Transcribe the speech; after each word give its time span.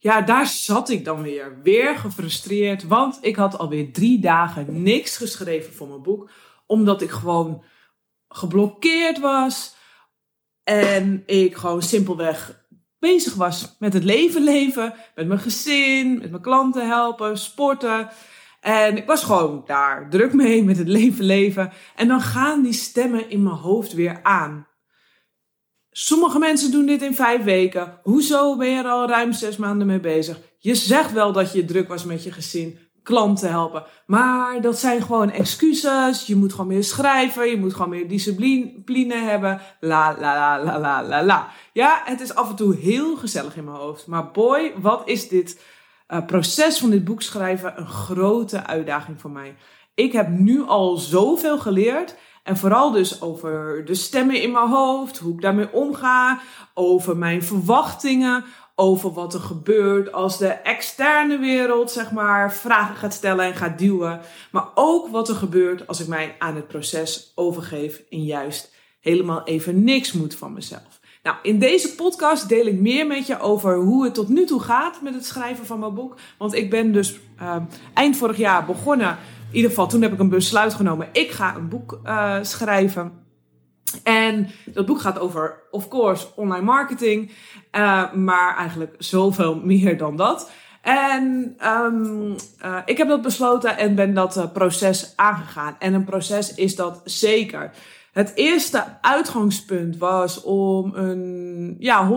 Ja, 0.00 0.20
daar 0.20 0.46
zat 0.46 0.88
ik 0.88 1.04
dan 1.04 1.22
weer. 1.22 1.62
Weer 1.62 1.96
gefrustreerd, 1.96 2.86
want 2.86 3.18
ik 3.20 3.36
had 3.36 3.58
alweer 3.58 3.92
drie 3.92 4.20
dagen 4.20 4.82
niks 4.82 5.16
geschreven 5.16 5.74
voor 5.74 5.88
mijn 5.88 6.02
boek. 6.02 6.30
Omdat 6.66 7.02
ik 7.02 7.10
gewoon 7.10 7.62
geblokkeerd 8.28 9.18
was. 9.18 9.76
En 10.64 11.22
ik 11.26 11.56
gewoon 11.56 11.82
simpelweg 11.82 12.66
bezig 12.98 13.34
was 13.34 13.76
met 13.78 13.92
het 13.92 14.04
leven 14.04 14.42
leven. 14.42 14.94
Met 15.14 15.26
mijn 15.26 15.40
gezin, 15.40 16.18
met 16.18 16.30
mijn 16.30 16.42
klanten 16.42 16.88
helpen, 16.88 17.38
sporten. 17.38 18.08
En 18.60 18.96
ik 18.96 19.06
was 19.06 19.24
gewoon 19.24 19.62
daar 19.66 20.10
druk 20.10 20.32
mee 20.32 20.64
met 20.64 20.76
het 20.76 20.88
leven 20.88 21.24
leven. 21.24 21.72
En 21.94 22.08
dan 22.08 22.20
gaan 22.20 22.62
die 22.62 22.72
stemmen 22.72 23.30
in 23.30 23.42
mijn 23.42 23.56
hoofd 23.56 23.92
weer 23.92 24.22
aan. 24.22 24.67
Sommige 26.00 26.38
mensen 26.38 26.70
doen 26.70 26.86
dit 26.86 27.02
in 27.02 27.14
vijf 27.14 27.42
weken. 27.42 28.00
Hoezo 28.02 28.56
ben 28.56 28.68
je 28.68 28.78
er 28.78 28.88
al 28.88 29.08
ruim 29.08 29.32
zes 29.32 29.56
maanden 29.56 29.86
mee 29.86 30.00
bezig? 30.00 30.40
Je 30.58 30.74
zegt 30.74 31.12
wel 31.12 31.32
dat 31.32 31.52
je 31.52 31.64
druk 31.64 31.88
was 31.88 32.04
met 32.04 32.24
je 32.24 32.32
gezin, 32.32 32.78
klanten 33.02 33.50
helpen. 33.50 33.84
Maar 34.06 34.60
dat 34.60 34.78
zijn 34.78 35.02
gewoon 35.02 35.30
excuses. 35.30 36.26
Je 36.26 36.36
moet 36.36 36.52
gewoon 36.52 36.66
meer 36.66 36.84
schrijven. 36.84 37.48
Je 37.48 37.56
moet 37.56 37.72
gewoon 37.72 37.88
meer 37.88 38.08
discipline 38.08 39.14
hebben. 39.14 39.60
La, 39.80 40.16
la, 40.20 40.34
la, 40.34 40.64
la, 40.64 40.78
la, 40.78 41.02
la, 41.02 41.24
la. 41.24 41.48
Ja, 41.72 42.02
het 42.04 42.20
is 42.20 42.34
af 42.34 42.48
en 42.48 42.56
toe 42.56 42.76
heel 42.76 43.16
gezellig 43.16 43.56
in 43.56 43.64
mijn 43.64 43.76
hoofd. 43.76 44.06
Maar 44.06 44.30
boy, 44.30 44.72
wat 44.80 45.02
is 45.04 45.28
dit 45.28 45.60
uh, 46.08 46.26
proces 46.26 46.78
van 46.78 46.90
dit 46.90 47.04
boek 47.04 47.22
schrijven 47.22 47.78
een 47.78 47.88
grote 47.88 48.66
uitdaging 48.66 49.20
voor 49.20 49.30
mij. 49.30 49.56
Ik 49.94 50.12
heb 50.12 50.28
nu 50.28 50.62
al 50.62 50.96
zoveel 50.96 51.58
geleerd. 51.58 52.16
En 52.48 52.56
vooral 52.56 52.90
dus 52.90 53.20
over 53.20 53.84
de 53.84 53.94
stemmen 53.94 54.42
in 54.42 54.52
mijn 54.52 54.68
hoofd, 54.68 55.18
hoe 55.18 55.34
ik 55.34 55.40
daarmee 55.40 55.72
omga, 55.72 56.40
over 56.74 57.16
mijn 57.16 57.42
verwachtingen, 57.42 58.44
over 58.74 59.12
wat 59.12 59.34
er 59.34 59.40
gebeurt 59.40 60.12
als 60.12 60.38
de 60.38 60.48
externe 60.48 61.38
wereld, 61.38 61.90
zeg 61.90 62.10
maar, 62.10 62.52
vragen 62.54 62.96
gaat 62.96 63.14
stellen 63.14 63.44
en 63.44 63.54
gaat 63.54 63.78
duwen. 63.78 64.20
Maar 64.50 64.68
ook 64.74 65.08
wat 65.08 65.28
er 65.28 65.34
gebeurt 65.34 65.86
als 65.86 66.00
ik 66.00 66.06
mij 66.06 66.34
aan 66.38 66.54
het 66.54 66.68
proces 66.68 67.32
overgeef 67.34 68.02
en 68.10 68.24
juist 68.24 68.74
helemaal 69.00 69.44
even 69.44 69.84
niks 69.84 70.12
moet 70.12 70.34
van 70.34 70.52
mezelf. 70.52 71.00
Nou, 71.22 71.36
in 71.42 71.58
deze 71.58 71.94
podcast 71.94 72.48
deel 72.48 72.66
ik 72.66 72.80
meer 72.80 73.06
met 73.06 73.26
je 73.26 73.40
over 73.40 73.76
hoe 73.76 74.04
het 74.04 74.14
tot 74.14 74.28
nu 74.28 74.44
toe 74.44 74.60
gaat 74.60 75.02
met 75.02 75.14
het 75.14 75.26
schrijven 75.26 75.66
van 75.66 75.78
mijn 75.78 75.94
boek. 75.94 76.14
Want 76.38 76.54
ik 76.54 76.70
ben 76.70 76.92
dus 76.92 77.18
uh, 77.40 77.56
eind 77.94 78.16
vorig 78.16 78.36
jaar 78.36 78.64
begonnen 78.64 79.18
in 79.50 79.54
ieder 79.54 79.70
geval, 79.70 79.88
toen 79.88 80.02
heb 80.02 80.12
ik 80.12 80.18
een 80.18 80.28
besluit 80.28 80.74
genomen. 80.74 81.08
Ik 81.12 81.30
ga 81.30 81.56
een 81.56 81.68
boek 81.68 82.00
uh, 82.04 82.36
schrijven. 82.42 83.12
En 84.02 84.48
dat 84.64 84.86
boek 84.86 85.00
gaat 85.00 85.18
over, 85.18 85.62
of 85.70 85.88
course, 85.88 86.26
online 86.36 86.64
marketing. 86.64 87.30
Uh, 87.72 88.12
maar 88.12 88.56
eigenlijk 88.56 88.94
zoveel 88.98 89.54
meer 89.64 89.98
dan 89.98 90.16
dat. 90.16 90.50
En 90.82 91.56
um, 91.64 92.36
uh, 92.64 92.78
ik 92.84 92.98
heb 92.98 93.08
dat 93.08 93.22
besloten 93.22 93.76
en 93.76 93.94
ben 93.94 94.14
dat 94.14 94.52
proces 94.52 95.12
aangegaan. 95.16 95.76
En 95.78 95.94
een 95.94 96.04
proces 96.04 96.54
is 96.54 96.76
dat 96.76 97.00
zeker. 97.04 97.70
Het 98.18 98.32
eerste 98.34 98.84
uitgangspunt 99.00 99.96
was 99.96 100.42
om 100.42 100.94
een 100.94 101.76
ja, 101.78 102.10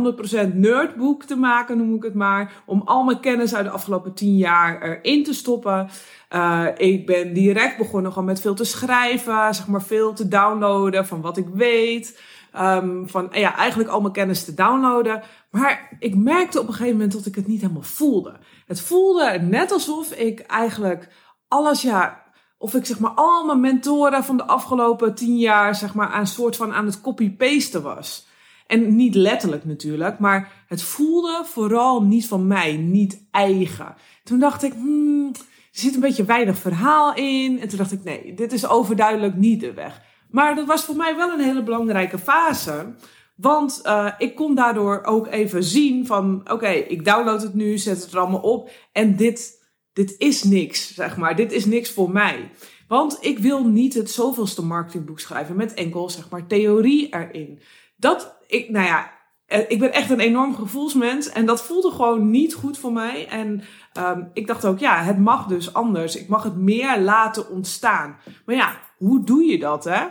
100% 0.50 0.54
nerdboek 0.54 1.24
te 1.24 1.36
maken, 1.36 1.78
noem 1.78 1.96
ik 1.96 2.04
het 2.04 2.14
maar. 2.14 2.64
Om 2.66 2.82
al 2.86 3.04
mijn 3.04 3.20
kennis 3.20 3.56
uit 3.56 3.66
de 3.66 3.72
afgelopen 3.72 4.14
10 4.14 4.38
jaar 4.38 4.82
erin 4.82 5.24
te 5.24 5.34
stoppen. 5.34 5.90
Uh, 6.36 6.66
ik 6.78 7.06
ben 7.06 7.34
direct 7.34 7.78
begonnen 7.78 8.12
gewoon 8.12 8.28
met 8.28 8.42
veel 8.42 8.54
te 8.54 8.64
schrijven, 8.64 9.56
zeg 9.56 9.68
maar 9.68 9.82
veel 9.82 10.14
te 10.14 10.28
downloaden 10.28 11.08
van 11.08 11.22
wat 11.22 11.38
ik 11.38 11.48
weet. 11.54 12.22
Um, 12.60 13.10
van 13.10 13.28
ja, 13.32 13.56
eigenlijk 13.56 13.90
al 13.90 14.02
mijn 14.02 14.14
kennis 14.14 14.46
te 14.46 14.54
downloaden. 14.54 15.22
Maar 15.52 15.96
ik 16.00 16.16
merkte 16.16 16.60
op 16.60 16.68
een 16.68 16.74
gegeven 16.74 16.94
moment 16.94 17.14
dat 17.14 17.26
ik 17.26 17.36
het 17.36 17.48
niet 17.48 17.62
helemaal 17.62 17.82
voelde. 17.82 18.34
Het 18.66 18.82
voelde 18.82 19.40
net 19.42 19.72
alsof 19.72 20.12
ik 20.12 20.40
eigenlijk 20.40 21.08
alles, 21.48 21.82
ja, 21.82 22.24
of 22.62 22.74
ik 22.74 22.86
zeg 22.86 23.00
maar 23.00 23.12
al 23.16 23.46
mijn 23.46 23.60
mentoren 23.60 24.24
van 24.24 24.38
de 24.38 24.46
afgelopen 24.46 25.16
tien 25.16 25.38
jaar, 25.38 25.76
zeg 25.76 25.94
maar, 25.94 26.08
aan 26.08 26.28
soort 26.28 26.56
van 26.56 26.74
aan 26.74 26.86
het 26.86 27.02
copy-pasten 27.02 27.82
was. 27.82 28.28
En 28.68 28.96
niet 28.96 29.16
letterlijk 29.16 29.66
natuurlijk, 29.66 30.20
maar 30.20 30.66
het 30.68 30.84
voelde 30.84 31.42
vooral 31.46 32.04
niet 32.04 32.28
van 32.28 32.48
mij, 32.48 32.78
niet 32.78 33.28
eigen. 33.32 33.96
Toen 34.24 34.40
dacht 34.40 34.64
ik, 34.64 34.74
hmm, 34.74 35.32
er 35.34 35.80
zit 35.80 35.94
een 35.94 36.00
beetje 36.00 36.26
weinig 36.26 36.58
verhaal 36.58 37.16
in. 37.16 37.60
En 37.60 37.68
toen 37.68 37.78
dacht 37.78 37.92
ik, 37.92 38.04
nee, 38.04 38.34
dit 38.34 38.54
is 38.54 38.68
overduidelijk 38.68 39.36
niet 39.36 39.60
de 39.60 39.74
weg. 39.74 40.02
Maar 40.30 40.56
dat 40.56 40.68
was 40.68 40.84
voor 40.84 40.96
mij 40.96 41.16
wel 41.16 41.32
een 41.32 41.40
hele 41.40 41.64
belangrijke 41.64 42.18
fase. 42.18 42.94
Want 43.36 43.82
uh, 43.86 44.12
ik 44.18 44.36
kon 44.36 44.56
daardoor 44.56 45.04
ook 45.04 45.28
even 45.28 45.64
zien 45.64 46.06
van, 46.06 46.42
oké, 46.52 46.70
ik 46.70 47.06
download 47.06 47.42
het 47.42 47.54
nu, 47.54 47.78
zet 47.78 48.02
het 48.02 48.12
er 48.12 48.20
allemaal 48.20 48.42
op. 48.42 48.70
En 48.92 49.16
dit, 49.16 49.61
dit 49.94 50.16
is 50.18 50.44
niks, 50.44 50.94
zeg 50.94 51.18
maar. 51.18 51.36
Dit 51.36 51.52
is 51.52 51.66
niks 51.66 51.92
voor 51.92 52.12
mij. 52.12 52.52
Want 52.88 53.18
ik 53.22 53.40
wil 53.40 53.68
niet 53.68 53.94
het 53.94 54.12
zoveelste 54.12 54.66
marketingboek 54.66 55.20
schrijven 55.20 55.56
met 55.56 55.74
enkel, 55.74 56.10
zeg 56.10 56.30
maar, 56.30 56.48
theorie 56.48 57.14
erin. 57.14 57.62
Dat, 57.96 58.38
ik, 58.48 58.70
nou 58.70 58.86
ja, 58.86 59.12
eh, 59.52 59.60
ik 59.68 59.80
ben 59.80 59.94
echt 59.94 60.10
een 60.10 60.20
enorm 60.20 60.56
gevoelsmens 60.56 61.30
en 61.30 61.46
dat 61.46 61.64
voelde 61.64 61.92
gewoon 61.92 62.30
niet 62.30 62.54
goed 62.54 62.78
voor 62.78 62.94
mij. 62.94 63.28
En 63.28 63.64
um, 63.98 64.30
ik 64.34 64.48
dacht 64.48 64.66
ook, 64.66 64.80
ja, 64.80 65.04
het 65.04 65.20
mag 65.20 65.46
dus 65.46 65.74
anders. 65.74 66.16
Ik 66.16 66.28
mag 66.28 66.44
het 66.44 66.56
meer 66.56 67.00
laten 67.00 67.50
ontstaan. 67.50 68.18
Maar 68.46 68.56
ja, 68.56 68.80
hoe 68.98 69.24
doe 69.24 69.44
je 69.44 69.60
dat, 69.60 69.84
hè? 69.84 70.06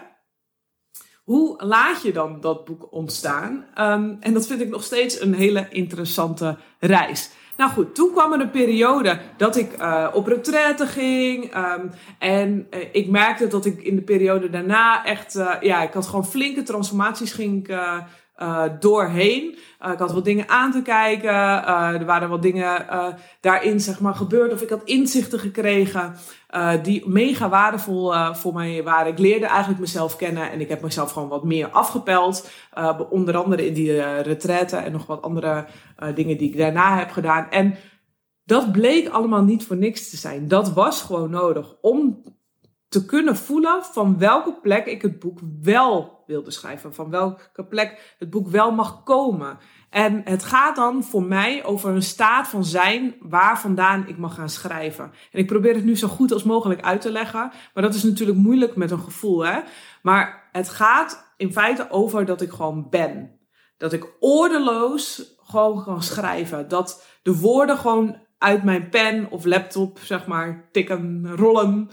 Hoe 1.25 1.65
laat 1.65 2.03
je 2.03 2.13
dan 2.13 2.41
dat 2.41 2.65
boek 2.65 2.93
ontstaan? 2.93 3.53
Um, 3.79 4.17
en 4.21 4.33
dat 4.33 4.47
vind 4.47 4.61
ik 4.61 4.69
nog 4.69 4.85
steeds 4.85 5.21
een 5.21 5.35
hele 5.35 5.67
interessante 5.71 6.59
reis. 6.79 7.31
Nou 7.57 7.71
goed, 7.71 7.95
toen 7.95 8.13
kwam 8.13 8.33
er 8.33 8.41
een 8.41 8.51
periode 8.51 9.21
dat 9.37 9.57
ik 9.57 9.79
uh, 9.79 10.07
op 10.13 10.27
retraite 10.27 10.87
ging. 10.87 11.57
Um, 11.57 11.91
en 12.19 12.67
uh, 12.75 12.81
ik 12.93 13.09
merkte 13.09 13.47
dat 13.47 13.67
ik 13.67 13.83
in 13.83 13.97
de 13.97 14.03
periode 14.03 14.51
daarna 14.51 15.05
echt, 15.05 15.37
uh, 15.37 15.55
ja, 15.61 15.83
ik 15.83 15.93
had 15.93 16.07
gewoon 16.07 16.27
flinke 16.27 16.63
transformaties 16.63 17.33
ging 17.33 17.69
ik 17.69 17.77
uh, 18.43 18.63
doorheen. 18.81 19.59
Uh, 19.87 19.93
ik 19.93 19.99
had 19.99 20.13
wat 20.13 20.25
dingen 20.25 20.49
aan 20.49 20.73
te 20.73 20.83
kijken. 20.83 21.31
Uh, 21.31 21.89
er 21.89 22.05
waren 22.05 22.29
wat 22.29 22.43
dingen 22.43 22.87
daarin 23.41 23.81
zeg 23.81 24.01
maar, 24.01 24.15
gebeurd. 24.15 24.53
Of 24.53 24.63
ik 24.63 24.71
had 24.71 24.85
inzichten 24.85 25.39
gekregen 25.39 26.15
die 26.83 27.09
mega 27.09 27.49
waardevol 27.49 28.35
voor 28.35 28.55
mij 28.55 28.83
waren. 28.83 29.13
Ik 29.13 29.19
leerde 29.19 29.47
eigenlijk 29.47 29.81
mezelf 29.81 30.17
kennen 30.17 30.51
en 30.51 30.61
ik 30.61 30.69
heb 30.69 30.83
mezelf 30.83 31.13
gewoon 31.13 31.29
wat 31.29 31.45
meer 31.45 31.69
afgepeld. 31.69 32.51
onder 33.11 33.37
andere 33.37 33.67
in 33.67 33.75
die 33.75 34.21
retraite 34.21 34.77
en 34.77 34.93
nog 34.93 35.07
wat 35.07 35.23
andere 35.23 35.67
dingen 36.15 36.37
die 36.37 36.49
ik 36.49 36.59
daarna 36.59 36.99
heb 36.99 37.11
gedaan. 37.11 37.51
En 37.51 37.75
dat 38.45 38.73
bleek 38.73 39.09
allemaal 39.09 39.43
niet 39.43 39.67
voor 39.67 39.77
niks 39.77 40.11
te 40.11 40.17
zijn. 40.17 40.49
Dat 40.49 40.73
was 40.73 41.03
gewoon 41.03 41.31
nodig 41.31 41.75
om 41.81 42.23
te 42.91 43.05
kunnen 43.05 43.37
voelen 43.37 43.85
van 43.85 44.19
welke 44.19 44.59
plek 44.63 44.87
ik 44.87 45.03
het 45.03 45.19
boek 45.19 45.39
wel 45.63 46.23
wilde 46.27 46.51
schrijven. 46.51 46.95
Van 46.95 47.11
welke 47.11 47.65
plek 47.65 48.15
het 48.19 48.31
boek 48.31 48.49
wel 48.49 48.73
mag 48.73 49.03
komen. 49.03 49.59
En 49.91 50.21
het 50.25 50.45
gaat 50.45 50.77
dan 50.77 51.05
voor 51.05 51.23
mij 51.23 51.65
over 51.65 51.91
een 51.91 52.03
staat 52.03 52.49
van 52.49 52.65
zijn 52.65 53.15
waar 53.21 53.61
vandaan 53.61 54.09
ik 54.09 54.19
mag 54.19 54.35
gaan 54.35 54.49
schrijven. 54.49 55.05
En 55.33 55.39
ik 55.39 55.47
probeer 55.47 55.75
het 55.75 55.85
nu 55.85 55.97
zo 55.97 56.09
goed 56.09 56.33
als 56.33 56.43
mogelijk 56.43 56.81
uit 56.81 57.01
te 57.01 57.13
leggen. 57.13 57.51
Maar 57.75 57.83
dat 57.83 57.95
is 57.95 58.03
natuurlijk 58.03 58.39
moeilijk 58.39 58.77
met 58.77 58.91
een 58.91 59.01
gevoel. 59.01 59.45
Hè? 59.45 59.61
Maar 60.03 60.49
het 60.53 60.69
gaat 60.69 61.33
in 61.37 61.53
feite 61.53 61.91
over 61.91 62.25
dat 62.25 62.41
ik 62.41 62.51
gewoon 62.51 62.87
ben. 62.89 63.39
Dat 63.77 63.93
ik 63.93 64.07
ordeloos 64.21 65.35
gewoon 65.43 65.85
kan 65.85 66.03
schrijven. 66.03 66.69
Dat 66.69 67.07
de 67.23 67.37
woorden 67.37 67.77
gewoon 67.77 68.17
uit 68.39 68.65
mijn 68.65 68.89
pen 68.89 69.31
of 69.31 69.45
laptop, 69.45 69.99
zeg 69.99 70.27
maar, 70.27 70.69
tikken, 70.73 71.31
rollen. 71.37 71.91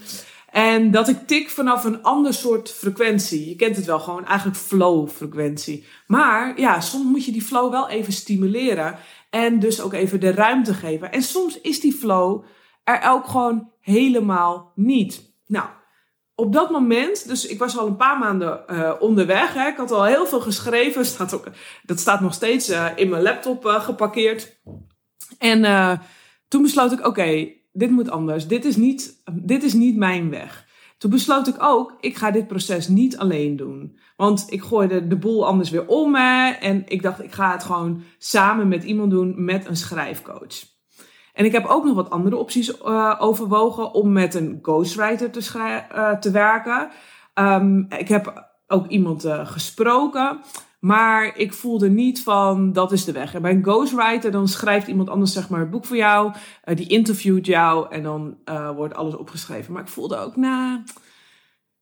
En 0.50 0.90
dat 0.90 1.08
ik 1.08 1.26
tik 1.26 1.50
vanaf 1.50 1.84
een 1.84 2.02
ander 2.02 2.34
soort 2.34 2.70
frequentie. 2.70 3.48
Je 3.48 3.56
kent 3.56 3.76
het 3.76 3.84
wel, 3.84 4.00
gewoon 4.00 4.26
eigenlijk 4.26 4.58
flow-frequentie. 4.58 5.86
Maar 6.06 6.60
ja, 6.60 6.80
soms 6.80 7.04
moet 7.04 7.24
je 7.24 7.32
die 7.32 7.42
flow 7.42 7.70
wel 7.70 7.88
even 7.88 8.12
stimuleren. 8.12 8.98
En 9.30 9.58
dus 9.58 9.80
ook 9.80 9.92
even 9.92 10.20
de 10.20 10.30
ruimte 10.30 10.74
geven. 10.74 11.12
En 11.12 11.22
soms 11.22 11.60
is 11.60 11.80
die 11.80 11.92
flow 11.92 12.44
er 12.84 13.10
ook 13.10 13.26
gewoon 13.26 13.70
helemaal 13.80 14.72
niet. 14.74 15.32
Nou, 15.46 15.68
op 16.34 16.52
dat 16.52 16.70
moment, 16.70 17.28
dus 17.28 17.46
ik 17.46 17.58
was 17.58 17.78
al 17.78 17.86
een 17.86 17.96
paar 17.96 18.18
maanden 18.18 18.64
uh, 18.70 18.92
onderweg. 18.98 19.54
Hè, 19.54 19.68
ik 19.68 19.76
had 19.76 19.90
al 19.90 20.04
heel 20.04 20.26
veel 20.26 20.40
geschreven. 20.40 21.04
Staat 21.14 21.34
ook, 21.34 21.46
dat 21.82 22.00
staat 22.00 22.20
nog 22.20 22.34
steeds 22.34 22.70
uh, 22.70 22.86
in 22.94 23.08
mijn 23.08 23.22
laptop 23.22 23.66
uh, 23.66 23.80
geparkeerd. 23.80 24.60
En 25.38 26.00
toen 26.48 26.62
besloot 26.62 26.92
ik, 26.92 27.06
oké, 27.06 27.57
dit 27.72 27.90
moet 27.90 28.10
anders. 28.10 28.46
Dit 28.46 28.64
is 28.64 28.76
niet, 28.76 29.22
dit 29.32 29.62
is 29.62 29.72
niet 29.72 29.96
mijn 29.96 30.30
weg. 30.30 30.66
Toen 30.98 31.10
besloot 31.10 31.48
ik 31.48 31.62
ook, 31.62 31.96
ik 32.00 32.16
ga 32.16 32.30
dit 32.30 32.46
proces 32.46 32.88
niet 32.88 33.18
alleen 33.18 33.56
doen. 33.56 33.98
Want 34.16 34.46
ik 34.48 34.62
gooide 34.62 35.06
de 35.06 35.16
boel 35.16 35.46
anders 35.46 35.70
weer 35.70 35.86
om 35.86 36.10
me. 36.10 36.56
En 36.60 36.82
ik 36.86 37.02
dacht, 37.02 37.22
ik 37.22 37.32
ga 37.32 37.52
het 37.52 37.64
gewoon 37.64 38.02
samen 38.18 38.68
met 38.68 38.84
iemand 38.84 39.10
doen 39.10 39.44
met 39.44 39.66
een 39.66 39.76
schrijfcoach. 39.76 40.76
En 41.32 41.44
ik 41.44 41.52
heb 41.52 41.66
ook 41.66 41.84
nog 41.84 41.94
wat 41.94 42.10
andere 42.10 42.36
opties 42.36 42.80
uh, 42.80 43.14
overwogen 43.18 43.92
om 43.92 44.12
met 44.12 44.34
een 44.34 44.58
ghostwriter 44.62 45.30
te, 45.30 45.40
uh, 45.94 46.12
te 46.12 46.30
werken. 46.30 46.90
Um, 47.34 47.86
ik 47.98 48.08
heb 48.08 48.50
ook 48.66 48.86
iemand 48.86 49.24
uh, 49.24 49.46
gesproken. 49.46 50.40
Maar 50.78 51.36
ik 51.36 51.52
voelde 51.52 51.90
niet 51.90 52.22
van, 52.22 52.72
dat 52.72 52.92
is 52.92 53.04
de 53.04 53.12
weg. 53.12 53.34
En 53.34 53.42
bij 53.42 53.52
een 53.52 53.64
ghostwriter, 53.64 54.30
dan 54.30 54.48
schrijft 54.48 54.86
iemand 54.86 55.08
anders 55.08 55.32
zeg 55.32 55.48
maar 55.48 55.60
het 55.60 55.70
boek 55.70 55.84
voor 55.84 55.96
jou. 55.96 56.32
Uh, 56.64 56.76
die 56.76 56.88
interviewt 56.88 57.46
jou 57.46 57.90
en 57.90 58.02
dan 58.02 58.36
uh, 58.44 58.70
wordt 58.70 58.94
alles 58.94 59.16
opgeschreven. 59.16 59.72
Maar 59.72 59.82
ik 59.82 59.88
voelde 59.88 60.16
ook, 60.16 60.36
nou... 60.36 60.80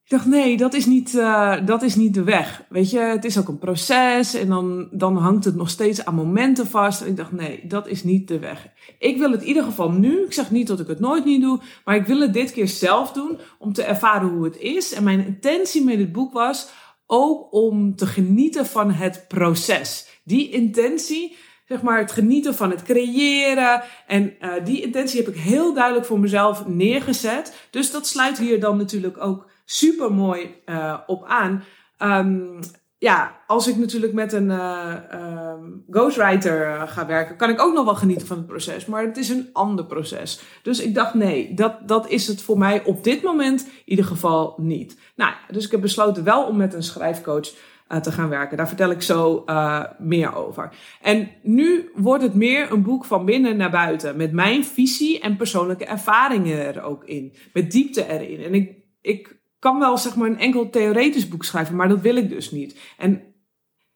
Ik 0.06 0.12
dacht, 0.12 0.26
nee, 0.26 0.56
dat 0.56 0.74
is, 0.74 0.86
niet, 0.86 1.14
uh, 1.14 1.66
dat 1.66 1.82
is 1.82 1.94
niet 1.94 2.14
de 2.14 2.22
weg. 2.22 2.64
Weet 2.68 2.90
je, 2.90 2.98
het 2.98 3.24
is 3.24 3.38
ook 3.38 3.48
een 3.48 3.58
proces 3.58 4.34
en 4.34 4.48
dan, 4.48 4.88
dan 4.92 5.16
hangt 5.16 5.44
het 5.44 5.54
nog 5.54 5.70
steeds 5.70 6.04
aan 6.04 6.14
momenten 6.14 6.66
vast. 6.66 7.00
En 7.00 7.08
ik 7.08 7.16
dacht, 7.16 7.32
nee, 7.32 7.66
dat 7.66 7.88
is 7.88 8.04
niet 8.04 8.28
de 8.28 8.38
weg. 8.38 8.68
Ik 8.98 9.18
wil 9.18 9.30
het 9.30 9.40
in 9.40 9.46
ieder 9.46 9.62
geval 9.62 9.90
nu. 9.90 10.24
Ik 10.24 10.32
zeg 10.32 10.50
niet 10.50 10.66
dat 10.66 10.80
ik 10.80 10.86
het 10.86 11.00
nooit 11.00 11.24
niet 11.24 11.40
doe, 11.40 11.60
maar 11.84 11.96
ik 11.96 12.06
wil 12.06 12.20
het 12.20 12.32
dit 12.32 12.52
keer 12.52 12.68
zelf 12.68 13.12
doen 13.12 13.38
om 13.58 13.72
te 13.72 13.82
ervaren 13.82 14.28
hoe 14.28 14.44
het 14.44 14.58
is. 14.58 14.92
En 14.92 15.04
mijn 15.04 15.26
intentie 15.26 15.84
met 15.84 15.98
het 15.98 16.12
boek 16.12 16.32
was 16.32 16.68
ook 17.06 17.52
om 17.52 17.96
te 17.96 18.06
genieten 18.06 18.66
van 18.66 18.90
het 18.90 19.24
proces. 19.28 20.20
Die 20.24 20.50
intentie, 20.50 21.36
zeg 21.68 21.82
maar, 21.82 21.98
het 21.98 22.12
genieten 22.12 22.54
van 22.54 22.70
het 22.70 22.82
creëren. 22.82 23.82
En 24.06 24.34
uh, 24.40 24.52
die 24.64 24.82
intentie 24.82 25.24
heb 25.24 25.34
ik 25.34 25.40
heel 25.40 25.74
duidelijk 25.74 26.06
voor 26.06 26.20
mezelf 26.20 26.66
neergezet. 26.66 27.68
Dus 27.70 27.90
dat 27.90 28.06
sluit 28.06 28.38
hier 28.38 28.60
dan 28.60 28.76
natuurlijk 28.76 29.20
ook 29.20 29.50
super 29.64 30.12
mooi 30.12 30.54
uh, 30.66 30.98
op 31.06 31.24
aan. 31.24 31.64
Um, 31.98 32.60
ja, 32.98 33.40
als 33.46 33.68
ik 33.68 33.76
natuurlijk 33.76 34.12
met 34.12 34.32
een 34.32 34.50
uh, 34.50 34.94
um, 35.12 35.84
ghostwriter 35.90 36.88
ga 36.88 37.06
werken, 37.06 37.36
kan 37.36 37.50
ik 37.50 37.60
ook 37.60 37.74
nog 37.74 37.84
wel 37.84 37.94
genieten 37.94 38.26
van 38.26 38.36
het 38.36 38.46
proces. 38.46 38.86
Maar 38.86 39.04
het 39.04 39.16
is 39.16 39.28
een 39.28 39.48
ander 39.52 39.84
proces. 39.84 40.40
Dus 40.62 40.80
ik 40.80 40.94
dacht, 40.94 41.14
nee, 41.14 41.54
dat, 41.54 41.88
dat 41.88 42.08
is 42.08 42.26
het 42.26 42.42
voor 42.42 42.58
mij 42.58 42.84
op 42.84 43.04
dit 43.04 43.22
moment 43.22 43.64
in 43.64 43.82
ieder 43.84 44.04
geval 44.04 44.54
niet. 44.56 44.98
Nou, 45.16 45.32
dus 45.50 45.64
ik 45.64 45.70
heb 45.70 45.80
besloten 45.80 46.24
wel 46.24 46.44
om 46.44 46.56
met 46.56 46.74
een 46.74 46.82
schrijfcoach 46.82 47.54
uh, 47.88 47.98
te 47.98 48.12
gaan 48.12 48.28
werken. 48.28 48.56
Daar 48.56 48.68
vertel 48.68 48.90
ik 48.90 49.02
zo 49.02 49.44
meer 49.98 50.34
over. 50.34 50.72
En 51.00 51.28
nu 51.42 51.90
wordt 51.94 52.22
het 52.22 52.34
meer 52.34 52.72
een 52.72 52.82
boek 52.82 53.04
van 53.04 53.24
binnen 53.24 53.56
naar 53.56 53.70
buiten. 53.70 54.16
Met 54.16 54.32
mijn 54.32 54.64
visie 54.64 55.20
en 55.20 55.36
persoonlijke 55.36 55.84
ervaringen 55.84 56.74
er 56.74 56.82
ook 56.82 57.04
in. 57.04 57.34
Met 57.52 57.70
diepte 57.70 58.06
erin. 58.06 58.44
En 58.44 58.54
ik, 58.54 58.76
ik 59.00 59.35
kan 59.58 59.78
wel 59.78 59.98
zeg 59.98 60.16
maar 60.16 60.28
een 60.28 60.38
enkel 60.38 60.70
theoretisch 60.70 61.28
boek 61.28 61.44
schrijven, 61.44 61.76
maar 61.76 61.88
dat 61.88 62.00
wil 62.00 62.16
ik 62.16 62.28
dus 62.28 62.50
niet. 62.50 62.78
En 62.96 63.34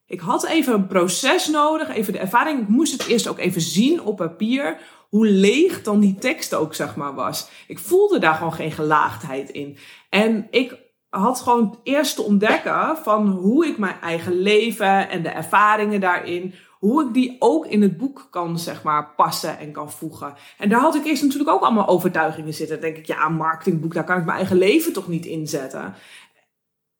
ik 0.06 0.20
had 0.20 0.46
even 0.46 0.74
een 0.74 0.86
proces 0.86 1.48
nodig, 1.48 1.88
even 1.88 2.12
de 2.12 2.18
ervaring. 2.18 2.60
Ik 2.60 2.68
moest 2.68 2.92
het 2.92 3.06
eerst 3.06 3.28
ook 3.28 3.38
even 3.38 3.60
zien 3.60 4.02
op 4.02 4.16
papier, 4.16 4.78
hoe 5.08 5.26
leeg 5.26 5.82
dan 5.82 6.00
die 6.00 6.14
tekst 6.14 6.54
ook 6.54 6.74
zeg 6.74 6.96
maar 6.96 7.14
was. 7.14 7.50
Ik 7.66 7.78
voelde 7.78 8.18
daar 8.18 8.34
gewoon 8.34 8.52
geen 8.52 8.72
gelaagdheid 8.72 9.50
in. 9.50 9.76
En 10.08 10.46
ik 10.50 10.78
had 11.08 11.40
gewoon 11.40 11.78
eerst 11.82 12.14
te 12.14 12.22
ontdekken 12.22 12.96
van 12.96 13.28
hoe 13.28 13.66
ik 13.66 13.78
mijn 13.78 14.00
eigen 14.00 14.40
leven 14.40 15.08
en 15.08 15.22
de 15.22 15.28
ervaringen 15.28 16.00
daarin, 16.00 16.54
hoe 16.80 17.06
ik 17.06 17.14
die 17.14 17.36
ook 17.38 17.66
in 17.66 17.82
het 17.82 17.96
boek 17.96 18.26
kan, 18.30 18.58
zeg 18.58 18.82
maar, 18.82 19.08
passen 19.16 19.58
en 19.58 19.72
kan 19.72 19.90
voegen. 19.90 20.34
En 20.58 20.68
daar 20.68 20.80
had 20.80 20.94
ik 20.94 21.04
eerst 21.04 21.22
natuurlijk 21.22 21.50
ook 21.50 21.62
allemaal 21.62 21.88
overtuigingen 21.88 22.54
zitten. 22.54 22.80
Denk 22.80 22.96
ik, 22.96 23.06
ja, 23.06 23.26
een 23.26 23.34
marketingboek, 23.34 23.94
daar 23.94 24.04
kan 24.04 24.18
ik 24.18 24.24
mijn 24.24 24.36
eigen 24.36 24.56
leven 24.56 24.92
toch 24.92 25.08
niet 25.08 25.26
inzetten. 25.26 25.94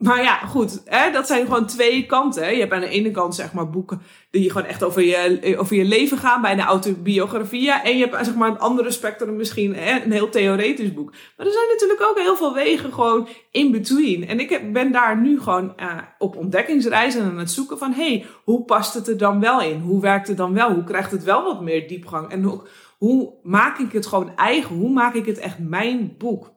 Maar 0.01 0.23
ja, 0.23 0.37
goed, 0.37 0.83
hè, 0.85 1.11
dat 1.11 1.27
zijn 1.27 1.45
gewoon 1.45 1.67
twee 1.67 2.07
kanten. 2.07 2.53
Je 2.53 2.61
hebt 2.61 2.73
aan 2.73 2.81
de 2.81 2.89
ene 2.89 3.11
kant 3.11 3.35
zeg 3.35 3.53
maar 3.53 3.71
boeken 3.71 4.03
die 4.31 4.51
gewoon 4.51 4.67
echt 4.67 4.83
over 4.83 5.03
je, 5.03 5.57
over 5.59 5.77
je 5.77 5.85
leven 5.85 6.19
gaan, 6.19 6.43
bij 6.43 6.55
de 6.55 6.63
autobiografie. 6.63 7.73
En 7.73 7.99
je 7.99 8.09
hebt 8.09 8.25
zeg 8.27 8.35
maar 8.35 8.49
een 8.49 8.59
andere 8.59 8.91
spectrum 8.91 9.37
misschien, 9.37 9.75
hè, 9.75 10.01
een 10.05 10.13
heel 10.13 10.29
theoretisch 10.29 10.95
boek. 10.95 11.11
Maar 11.37 11.47
er 11.47 11.53
zijn 11.53 11.69
natuurlijk 11.71 12.03
ook 12.03 12.19
heel 12.19 12.37
veel 12.37 12.55
wegen 12.55 12.93
gewoon 12.93 13.29
in 13.51 13.71
between. 13.71 14.29
En 14.29 14.41
ik 14.41 14.73
ben 14.73 14.93
daar 14.93 15.21
nu 15.21 15.41
gewoon 15.41 15.75
uh, 15.81 15.97
op 16.19 16.37
ontdekkingsreizen 16.37 17.23
aan 17.23 17.39
het 17.39 17.51
zoeken 17.51 17.79
van, 17.79 17.93
hey, 17.93 18.27
hoe 18.45 18.65
past 18.65 18.95
het 18.95 19.09
er 19.09 19.19
dan 19.19 19.41
wel 19.41 19.61
in? 19.61 19.81
Hoe 19.81 20.01
werkt 20.01 20.29
het 20.29 20.37
dan 20.37 20.55
wel? 20.55 20.73
Hoe 20.73 20.85
krijgt 20.85 21.11
het 21.11 21.25
wel 21.25 21.45
wat 21.45 21.61
meer 21.61 21.89
diepgang? 21.89 22.31
En 22.31 22.63
hoe 22.99 23.35
maak 23.43 23.79
ik 23.79 23.93
het 23.93 24.07
gewoon 24.07 24.37
eigen? 24.37 24.77
Hoe 24.77 24.93
maak 24.93 25.15
ik 25.15 25.27
het 25.27 25.39
echt 25.39 25.59
mijn 25.59 26.15
boek? 26.19 26.53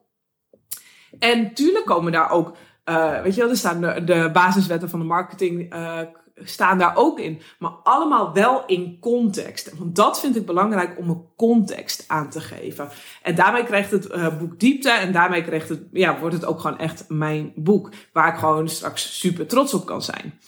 En 1.18 1.54
tuurlijk 1.54 1.84
komen 1.84 2.12
daar 2.12 2.30
ook 2.30 2.56
uh, 2.88 3.22
weet 3.22 3.34
je 3.34 3.40
wel, 3.40 3.50
er 3.50 3.56
staan 3.56 3.80
de, 3.80 4.04
de 4.04 4.30
basiswetten 4.32 4.90
van 4.90 4.98
de 4.98 5.04
marketing 5.04 5.74
uh, 5.74 5.98
staan 6.34 6.78
daar 6.78 6.96
ook 6.96 7.18
in. 7.18 7.40
Maar 7.58 7.70
allemaal 7.70 8.32
wel 8.32 8.62
in 8.66 8.98
context. 9.00 9.78
Want 9.78 9.96
dat 9.96 10.20
vind 10.20 10.36
ik 10.36 10.46
belangrijk 10.46 10.98
om 10.98 11.08
een 11.08 11.24
context 11.36 12.04
aan 12.06 12.30
te 12.30 12.40
geven. 12.40 12.88
En 13.22 13.34
daarmee 13.34 13.64
krijgt 13.64 13.90
het 13.90 14.10
uh, 14.10 14.38
boek 14.38 14.60
diepte. 14.60 14.90
En 14.90 15.12
daarmee 15.12 15.42
krijgt 15.42 15.68
het, 15.68 15.82
ja, 15.92 16.18
wordt 16.18 16.34
het 16.34 16.44
ook 16.44 16.60
gewoon 16.60 16.78
echt 16.78 17.04
mijn 17.08 17.52
boek. 17.54 17.90
Waar 18.12 18.28
ik 18.28 18.38
gewoon 18.38 18.68
straks 18.68 19.20
super 19.20 19.46
trots 19.46 19.74
op 19.74 19.86
kan 19.86 20.02
zijn. 20.02 20.38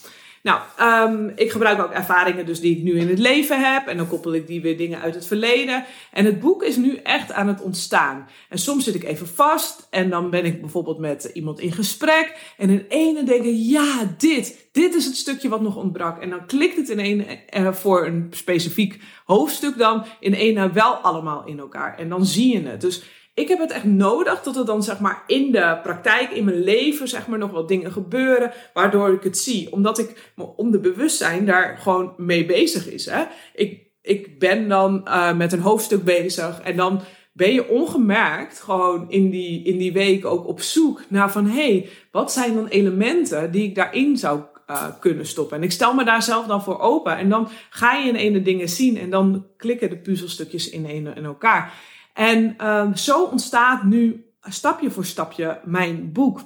Nou, 0.47 0.61
um, 0.81 1.33
ik 1.37 1.51
gebruik 1.51 1.81
ook 1.81 1.91
ervaringen 1.91 2.47
dus 2.47 2.61
die 2.61 2.77
ik 2.77 2.83
nu 2.83 2.99
in 2.99 3.09
het 3.09 3.19
leven 3.19 3.73
heb. 3.73 3.87
En 3.87 3.97
dan 3.97 4.09
koppel 4.09 4.35
ik 4.35 4.47
die 4.47 4.61
weer 4.61 4.77
dingen 4.77 5.01
uit 5.01 5.15
het 5.15 5.27
verleden. 5.27 5.85
En 6.13 6.25
het 6.25 6.41
boek 6.41 6.63
is 6.63 6.77
nu 6.77 6.97
echt 6.97 7.33
aan 7.33 7.49
het 7.49 7.61
ontstaan. 7.61 8.29
En 8.49 8.59
soms 8.59 8.85
zit 8.85 8.95
ik 8.95 9.05
even 9.05 9.27
vast. 9.27 9.87
En 9.91 10.11
dan 10.11 10.31
ben 10.31 10.45
ik 10.45 10.61
bijvoorbeeld 10.61 10.99
met 10.99 11.31
iemand 11.35 11.61
in 11.61 11.73
gesprek. 11.73 12.55
En 12.57 12.71
in 12.71 12.85
ene 12.89 13.23
denk 13.23 13.45
ik, 13.45 13.55
ja, 13.57 14.15
dit. 14.19 14.69
Dit 14.73 14.95
is 14.95 15.05
het 15.05 15.17
stukje 15.17 15.49
wat 15.49 15.61
nog 15.61 15.77
ontbrak. 15.77 16.23
En 16.23 16.31
dan 16.31 16.47
klikt 16.47 16.77
het 16.77 16.89
in 16.89 16.99
een, 16.99 17.27
uh, 17.57 17.73
voor 17.73 18.07
een 18.07 18.27
specifiek 18.31 19.01
hoofdstuk 19.25 19.79
dan 19.79 20.05
in 20.21 20.33
ene 20.33 20.71
wel 20.73 20.95
allemaal 20.95 21.47
in 21.47 21.59
elkaar. 21.59 21.99
En 21.99 22.09
dan 22.09 22.27
zie 22.27 22.53
je 22.53 22.69
het. 22.69 22.81
Dus 22.81 23.03
ik 23.37 23.49
heb 23.49 23.59
het 23.59 23.71
echt 23.71 23.85
nodig 23.85 24.43
dat 24.43 24.56
er 24.56 24.65
dan 24.65 24.83
zeg 24.83 25.00
maar 25.00 25.23
in 25.27 25.53
de 25.53 25.79
praktijk, 25.83 26.31
in 26.31 26.44
mijn 26.44 26.62
leven, 26.62 27.09
zeg 27.09 27.27
maar 27.27 27.38
nog 27.38 27.50
wat 27.50 27.69
dingen 27.69 27.93
gebeuren, 27.93 28.53
waardoor 28.75 29.12
ik 29.12 29.23
het 29.23 29.38
zie. 29.38 29.73
Omdat 29.73 29.99
ik 29.99 30.33
om 30.56 30.71
de 30.71 30.79
bewustzijn 30.79 31.47
daar 31.47 31.79
gewoon 31.79 32.15
mee 32.17 32.47
bezig 32.47 32.88
is. 32.88 33.06
Hè? 33.06 33.25
Ik, 33.55 33.87
ik 34.03 34.38
ben 34.38 34.69
dan 34.69 35.00
uh, 35.05 35.37
met 35.37 35.53
een 35.53 35.61
hoofdstuk 35.61 36.05
bezig 36.05 36.61
en 36.61 36.77
dan 36.77 37.00
ben 37.33 37.53
je 37.53 37.69
ongemerkt 37.69 38.61
gewoon 38.61 39.11
in 39.11 39.31
die, 39.31 39.64
in 39.64 39.78
die 39.78 39.93
week 39.93 40.25
ook 40.25 40.47
op 40.47 40.61
zoek 40.61 41.02
naar 41.09 41.33
van 41.33 41.47
hé, 41.47 41.73
hey, 41.73 41.88
wat 42.11 42.33
zijn 42.33 42.55
dan 42.55 42.66
elementen 42.66 43.50
die 43.50 43.64
ik 43.64 43.75
daarin 43.75 44.16
zou 44.16 44.40
uh, 44.71 44.87
kunnen 45.00 45.26
stoppen. 45.26 45.57
En 45.57 45.62
ik 45.62 45.73
stel 45.73 45.95
me 45.95 46.05
daar 46.05 46.23
zelf 46.23 46.47
dan 46.47 46.62
voor 46.62 46.78
open. 46.78 47.16
En 47.16 47.28
dan 47.28 47.49
ga 47.71 47.95
je 47.95 48.09
in 48.09 48.14
ene 48.14 48.43
dingen 48.43 48.69
zien 48.69 48.99
en 48.99 49.11
dan 49.11 49.47
klikken 49.57 49.90
de 49.90 49.97
puzzelstukjes 49.99 50.71
in, 50.71 50.85
een, 50.85 51.16
in 51.16 51.25
elkaar. 51.25 51.95
En 52.16 52.68
um, 52.68 52.96
zo 52.96 53.25
ontstaat 53.25 53.82
nu 53.82 54.30
stapje 54.40 54.90
voor 54.90 55.04
stapje 55.04 55.61
mijn 55.64 56.12
boek. 56.12 56.40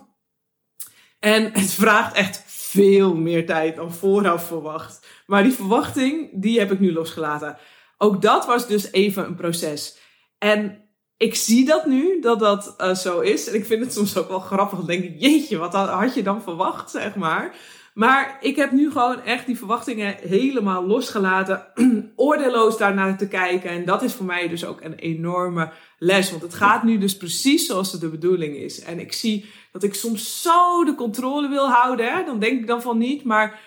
En 1.19 1.53
het 1.61 1.73
vraagt 1.73 2.15
echt 2.15 2.43
veel 2.47 3.15
meer 3.15 3.47
tijd 3.47 3.77
dan 3.77 3.93
vooraf 3.93 4.47
verwacht. 4.47 5.07
Maar 5.27 5.43
die 5.43 5.53
verwachting, 5.53 6.31
die 6.33 6.59
heb 6.59 6.73
ik 6.73 6.81
nu 6.81 6.93
losgelaten. 6.93 7.59
Ook 7.99 8.23
dat 8.23 8.47
was 8.47 8.67
dus 8.67 8.93
even 8.93 9.25
een 9.25 9.35
proces. 9.35 9.99
En 10.39 10.89
ik 11.17 11.35
zie 11.35 11.65
dat 11.65 11.87
nu, 11.87 12.21
dat 12.21 12.39
dat 12.39 12.75
uh, 12.79 12.95
zo 12.95 13.21
is. 13.21 13.49
En 13.49 13.55
ik 13.55 13.67
vind 13.67 13.85
het 13.85 13.93
soms 13.93 14.17
ook 14.17 14.29
wel 14.29 14.41
grappig. 14.41 14.79
Dan 14.79 14.87
denk 14.87 15.05
ik, 15.05 15.21
jeetje, 15.21 15.59
wat 15.59 15.73
had 15.73 16.15
je 16.15 16.23
dan 16.23 16.43
verwacht, 16.43 16.91
zeg 16.91 17.15
maar. 17.15 17.57
Maar 17.95 18.39
ik 18.41 18.57
heb 18.57 18.71
nu 18.71 18.91
gewoon 18.91 19.23
echt 19.23 19.47
die 19.47 19.59
verwachtingen 19.59 20.17
helemaal 20.21 20.87
losgelaten. 20.87 21.67
Oordeelloos 22.17 22.79
daarnaar 22.79 23.19
te 23.19 23.29
kijken. 23.29 23.71
En 23.71 23.85
dat 23.85 24.03
is 24.03 24.15
voor 24.15 24.27
mij 24.27 24.49
dus 24.49 24.65
ook 24.65 24.81
een 24.81 24.95
enorme 24.95 25.73
les. 25.99 26.31
Want 26.31 26.43
het 26.43 26.55
gaat 26.55 26.83
nu 26.83 26.99
dus 26.99 27.17
precies 27.17 27.67
zoals 27.67 27.93
het 27.93 28.01
de 28.01 28.09
bedoeling 28.09 28.57
is. 28.57 28.81
En 28.81 28.99
ik 28.99 29.13
zie 29.13 29.51
dat 29.73 29.83
ik 29.83 29.95
soms 29.95 30.43
zo 30.43 30.85
de 30.85 30.95
controle 30.95 31.49
wil 31.49 31.69
houden. 31.71 32.13
Hè? 32.13 32.25
Dan 32.25 32.39
denk 32.39 32.61
ik 32.61 32.67
dan 32.67 32.83
van 32.83 32.99
niet. 32.99 33.25
Maar 33.25 33.61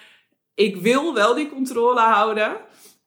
ik 0.56 0.76
wil 0.76 1.14
wel 1.14 1.36
die 1.36 1.50
controle 1.50 2.00
houden. 2.00 2.58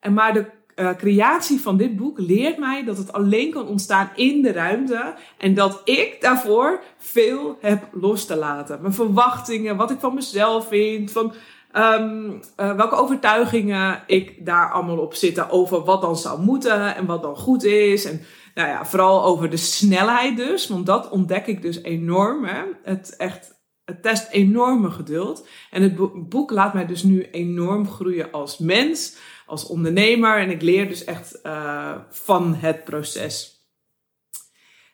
En 0.00 0.14
maar 0.14 0.32
de 0.32 0.55
uh, 0.76 0.94
creatie 0.96 1.60
van 1.60 1.76
dit 1.76 1.96
boek 1.96 2.18
leert 2.18 2.58
mij 2.58 2.84
dat 2.84 2.96
het 2.96 3.12
alleen 3.12 3.50
kan 3.50 3.66
ontstaan 3.66 4.10
in 4.14 4.42
de 4.42 4.52
ruimte. 4.52 5.14
En 5.38 5.54
dat 5.54 5.80
ik 5.84 6.16
daarvoor 6.20 6.82
veel 6.98 7.58
heb 7.60 7.88
los 7.92 8.26
te 8.26 8.36
laten. 8.36 8.78
Mijn 8.80 8.94
verwachtingen, 8.94 9.76
wat 9.76 9.90
ik 9.90 10.00
van 10.00 10.14
mezelf 10.14 10.68
vind, 10.68 11.12
van 11.12 11.32
um, 11.72 12.40
welke 12.56 12.94
overtuigingen 12.94 14.02
ik 14.06 14.46
daar 14.46 14.72
allemaal 14.72 14.98
op 14.98 15.14
zitten 15.14 15.50
over 15.50 15.84
wat 15.84 16.00
dan 16.00 16.16
zou 16.16 16.40
moeten 16.40 16.96
en 16.96 17.06
wat 17.06 17.22
dan 17.22 17.36
goed 17.36 17.64
is. 17.64 18.04
En 18.04 18.20
nou 18.54 18.68
ja, 18.68 18.86
vooral 18.86 19.24
over 19.24 19.50
de 19.50 19.56
snelheid 19.56 20.36
dus, 20.36 20.68
want 20.68 20.86
dat 20.86 21.08
ontdek 21.08 21.46
ik 21.46 21.62
dus 21.62 21.82
enorm. 21.82 22.44
Hè? 22.44 22.62
Het 22.82 23.16
echt 23.16 23.54
het 23.84 24.02
test 24.02 24.28
enorme 24.30 24.90
geduld. 24.90 25.48
En 25.70 25.82
het 25.82 26.28
boek 26.28 26.50
laat 26.50 26.74
mij 26.74 26.86
dus 26.86 27.02
nu 27.02 27.22
enorm 27.30 27.88
groeien 27.88 28.32
als 28.32 28.58
mens 28.58 29.16
als 29.46 29.66
ondernemer. 29.66 30.38
En 30.38 30.50
ik 30.50 30.62
leer 30.62 30.88
dus 30.88 31.04
echt 31.04 31.38
uh, 31.42 31.94
van 32.10 32.54
het 32.54 32.84
proces. 32.84 33.54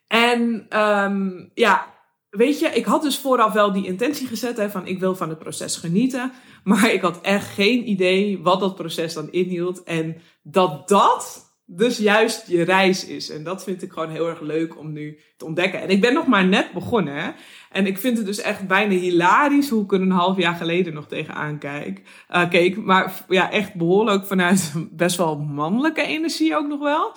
En 0.06 0.66
um, 0.78 1.50
ja, 1.54 1.94
weet 2.30 2.59
je, 2.59 2.68
ik 2.68 2.85
had 2.85 3.02
dus 3.02 3.18
vooraf 3.18 3.52
wel 3.52 3.73
die 3.73 3.87
intentie 3.87 4.26
gezet 4.26 4.56
hè, 4.56 4.71
van 4.71 4.87
ik 4.87 4.99
wil 4.99 5.16
van 5.16 5.28
het 5.28 5.38
proces 5.38 5.76
genieten. 5.76 6.32
Maar 6.64 6.92
ik 6.92 7.00
had 7.00 7.21
echt 7.21 7.49
geen 7.49 7.88
idee 7.88 8.38
wat 8.42 8.61
dat 8.61 8.75
proces 8.75 9.14
dan 9.14 9.32
inhield. 9.32 9.82
En 9.82 10.16
dat 10.42 10.88
dat 10.88 11.50
dus 11.66 11.99
juist 11.99 12.47
je 12.47 12.62
reis 12.62 13.06
is. 13.06 13.30
En 13.30 13.44
dat 13.44 13.64
vind 13.64 13.82
ik 13.82 13.92
gewoon 13.92 14.11
heel 14.11 14.28
erg 14.28 14.40
leuk 14.40 14.78
om 14.78 14.92
nu 14.92 15.18
te 15.37 15.44
ontdekken. 15.44 15.80
En 15.80 15.88
ik 15.88 16.00
ben 16.00 16.14
nog 16.14 16.26
maar 16.26 16.47
net 16.47 16.73
begonnen. 16.73 17.14
Hè? 17.14 17.30
En 17.73 17.87
ik 17.87 17.99
vind 17.99 18.17
het 18.17 18.26
dus 18.26 18.41
echt 18.41 18.67
bijna 18.67 18.95
hilarisch 18.95 19.69
hoe 19.69 19.85
ik 19.85 19.93
er 19.93 20.00
een 20.00 20.11
half 20.11 20.37
jaar 20.37 20.55
geleden 20.55 20.95
nog 20.95 21.07
tegenaan 21.07 21.59
kijk, 21.59 22.02
uh, 22.31 22.49
keek. 22.49 22.76
Maar 22.76 23.25
ja, 23.29 23.50
echt 23.50 23.75
behoorlijk 23.75 24.26
vanuit 24.26 24.73
best 24.91 25.17
wel 25.17 25.38
mannelijke 25.38 26.02
energie 26.02 26.57
ook 26.57 26.67
nog 26.67 26.81
wel. 26.81 27.12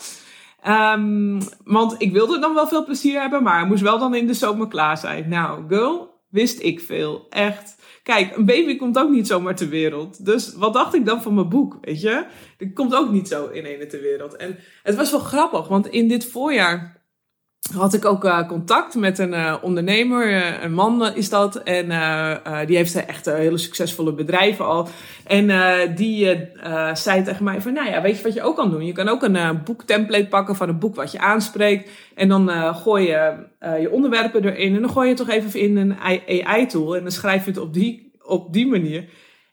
Um, 0.68 1.38
want 1.64 1.96
ik 1.98 2.12
wilde 2.12 2.40
dan 2.40 2.54
wel 2.54 2.68
veel 2.68 2.86
plezier 2.86 3.22
hebben, 3.22 3.44
maar 3.44 3.66
moest 3.66 3.82
wel 3.82 4.00
dan 4.00 4.16
in 4.16 4.28
de 4.28 4.34
zomer 4.34 4.68
klaar 4.68 4.98
zijn. 4.98 5.30
Nou, 5.30 5.64
girl, 5.68 6.22
wist 6.30 6.62
ik 6.62 6.80
veel. 6.80 7.26
Echt. 7.30 7.76
Kijk, 8.04 8.38
een 8.38 8.46
baby 8.46 8.78
komt 8.78 9.00
ook 9.00 9.10
niet 9.10 9.28
zomaar 9.28 9.56
ter 9.56 9.70
wereld. 9.70 10.26
Dus 10.26 10.56
wat 10.56 10.74
dacht 10.74 10.94
ik 10.94 11.06
dan 11.06 11.22
van 11.22 11.34
mijn 11.34 11.50
boek, 11.50 11.78
weet 11.82 12.02
je? 12.02 12.26
Die 12.58 12.74
komt 12.74 12.96
ook 12.96 13.12
niet 13.12 13.28
zo 13.28 13.48
in 13.48 13.66
ene 13.66 13.86
ter 13.86 14.02
wereld. 14.02 14.36
En 14.36 14.58
het 14.84 14.96
was 14.96 15.12
wel 15.12 15.20
grappig, 15.20 15.68
want 15.68 15.88
in 15.88 16.08
dit 16.08 16.26
voorjaar 16.26 16.95
had 17.74 17.94
ik 17.94 18.06
ook 18.06 18.26
uh, 18.26 18.48
contact 18.48 18.96
met 18.96 19.20
een 19.20 19.34
uh, 19.34 19.56
ondernemer, 19.62 20.30
uh, 20.30 20.64
een 20.64 20.74
man 20.74 21.16
is 21.16 21.30
dat. 21.30 21.56
En 21.56 21.88
die 22.66 22.78
heeft 22.78 23.06
echt 23.06 23.26
hele 23.26 23.58
succesvolle 23.58 24.14
bedrijven 24.14 24.66
al. 24.66 24.88
En 25.24 25.48
die 25.96 26.50
zei 26.94 27.24
tegen 27.24 27.44
mij 27.44 27.62
van, 27.62 27.74
nou 27.74 27.90
ja, 27.90 28.02
weet 28.02 28.18
je 28.18 28.24
wat 28.24 28.34
je 28.34 28.42
ook 28.42 28.56
kan 28.56 28.72
doen? 28.72 28.86
Je 28.86 28.92
kan 28.92 29.08
ook 29.08 29.24
een 29.24 29.64
boektemplate 29.64 30.28
pakken 30.28 30.56
van 30.56 30.70
een 30.70 30.80
boek 30.80 30.96
wat 30.96 31.12
je 31.12 31.20
aanspreekt. 31.20 31.90
En 32.16 32.30
dan 32.30 32.50
gooi 32.76 33.08
je 33.08 33.34
je 33.80 33.92
onderwerpen 33.92 34.46
erin. 34.46 34.76
En 34.76 34.82
dan 34.82 34.90
gooi 34.90 35.10
je 35.10 35.14
het 35.16 35.26
toch 35.26 35.36
even 35.36 35.60
in 35.60 35.78
een 35.78 35.96
AI-tool. 36.00 36.96
En 36.96 37.02
dan 37.02 37.12
schrijf 37.12 37.46
je 37.46 37.52
het 37.52 37.60
op 37.60 37.74
die, 37.74 38.12
op 38.22 38.54
die 38.54 38.68
manier. 38.68 39.10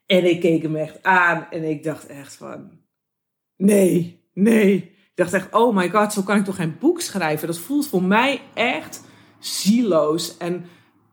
En 0.07 0.31
ik 0.31 0.41
keek 0.41 0.63
hem 0.63 0.77
echt 0.77 1.03
aan 1.03 1.47
en 1.51 1.65
ik 1.65 1.83
dacht 1.83 2.07
echt 2.07 2.37
van, 2.37 2.71
nee, 3.57 4.21
nee. 4.35 4.92
Dacht 5.15 5.33
echt, 5.33 5.55
oh 5.55 5.77
my 5.77 5.91
god, 5.91 6.13
zo 6.13 6.23
kan 6.23 6.37
ik 6.37 6.45
toch 6.45 6.57
geen 6.57 6.77
boek 6.79 7.01
schrijven? 7.01 7.47
Dat 7.47 7.59
voelt 7.59 7.87
voor 7.87 8.03
mij 8.03 8.41
echt 8.55 9.05
zieloos. 9.39 10.37
En 10.37 10.65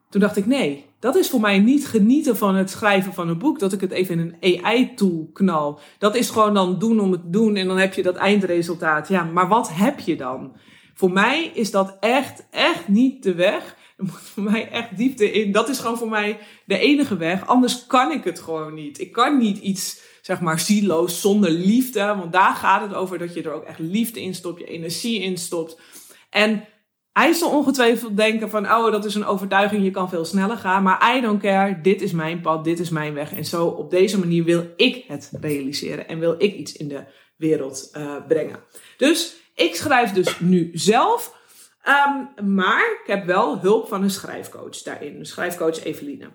toen 0.10 0.22
dacht 0.22 0.38
ik, 0.38 0.46
nee, 0.46 0.86
dat 1.00 1.16
is 1.16 1.30
voor 1.30 1.40
mij 1.40 1.60
niet 1.60 1.88
genieten 1.88 2.38
van 2.38 2.56
het 2.56 2.70
schrijven 2.70 3.14
van 3.14 3.30
een 3.30 3.38
boek. 3.38 3.60
Dat 3.60 3.74
ik 3.74 3.82
het 3.82 3.92
even 3.92 4.20
in 4.20 4.38
een 4.40 4.64
AI-tool 4.64 5.30
knal. 5.34 5.80
Dat 5.98 6.16
is 6.16 6.30
gewoon 6.30 6.54
dan 6.54 6.80
doen 6.80 7.00
om 7.00 7.12
het 7.12 7.34
doen 7.34 7.56
en 7.56 7.68
dan 7.68 7.78
heb 7.78 7.94
je 7.94 8.04
dat 8.04 8.16
eindresultaat. 8.16 9.08
Ja, 9.08 9.24
maar 9.24 9.48
wat 9.48 9.70
heb 9.74 10.00
je 10.00 10.16
dan? 10.16 10.56
Voor 10.94 11.12
mij 11.12 11.52
is 11.54 11.72
dat 11.72 11.98
echt, 12.00 12.48
echt 12.52 12.88
niet 12.88 13.24
de 13.24 13.34
weg. 13.34 13.76
Er 13.98 14.04
moet 14.04 14.20
voor 14.20 14.44
mij 14.44 14.70
echt 14.70 14.98
diepte 14.98 15.32
in. 15.32 15.52
Dat 15.52 15.70
is 15.70 15.80
gewoon 15.80 15.98
voor 15.98 16.10
mij 16.10 16.40
de 16.66 16.78
enige 16.78 17.18
weg. 17.18 17.48
Anders 17.48 17.86
kan 17.88 18.12
ik 18.12 18.24
het 18.24 18.40
gewoon 18.40 18.74
niet. 18.74 19.00
Ik 19.00 19.12
kan 19.12 19.38
niet 19.38 19.58
iets 19.58 20.02
zeg 20.30 20.42
maar 20.42 20.60
zieloos 20.60 21.22
zonder 21.22 21.50
liefde. 21.50 22.00
Want 22.00 22.32
daar 22.32 22.56
gaat 22.56 22.82
het 22.82 22.94
over 22.94 23.18
dat 23.18 23.34
je 23.34 23.44
er 23.44 23.52
ook 23.52 23.64
echt 23.64 23.80
liefde 23.80 24.22
in 24.22 24.36
stopt, 24.36 24.60
je 24.60 24.66
energie 24.66 25.22
in 25.22 25.38
stopt. 25.38 25.80
En 26.30 26.66
hij 27.12 27.34
zal 27.34 27.52
ongetwijfeld 27.52 28.18
denken 28.18 28.50
van, 28.50 28.66
oh, 28.66 28.92
dat 28.92 29.06
is 29.06 29.16
een 29.16 29.26
overtuiging, 29.26 29.84
je 29.84 29.92
kan 29.92 30.10
veel 30.10 30.26
sneller 30.26 30.58
gaan. 30.58 30.84
Maar 30.84 31.16
I 31.16 31.22
don't 31.22 31.42
care, 31.42 31.82
dit 31.82 32.02
is 32.02 32.12
mijn 32.12 32.42
pad, 32.42 32.64
dit 32.64 32.80
is 32.80 32.90
mijn 32.90 33.14
weg. 33.14 33.34
En 33.34 33.46
zo 33.46 33.66
op 33.66 33.90
deze 33.90 34.20
manier 34.20 34.44
wil 34.44 34.74
ik 34.76 35.04
het 35.08 35.32
realiseren 35.42 36.08
en 36.08 36.20
wil 36.20 36.36
ik 36.38 36.56
iets 36.56 36.74
in 36.74 36.88
de 36.88 37.04
wereld 37.38 37.90
uh, 37.98 38.16
brengen. 38.28 38.60
Dus 38.98 39.36
ik 39.56 39.76
schrijf 39.76 40.12
dus 40.12 40.40
nu 40.40 40.70
zelf. 40.74 41.38
Um, 42.08 42.48
maar 42.56 43.00
ik 43.02 43.08
heb 43.08 43.26
wel 43.26 43.60
hulp 43.60 43.88
van 43.88 44.04
een 44.04 44.10
schrijfcoach 44.10 44.82
daarin, 44.82 45.16
een 45.16 45.26
schrijfcoach 45.26 45.84
Eveline. 45.84 46.30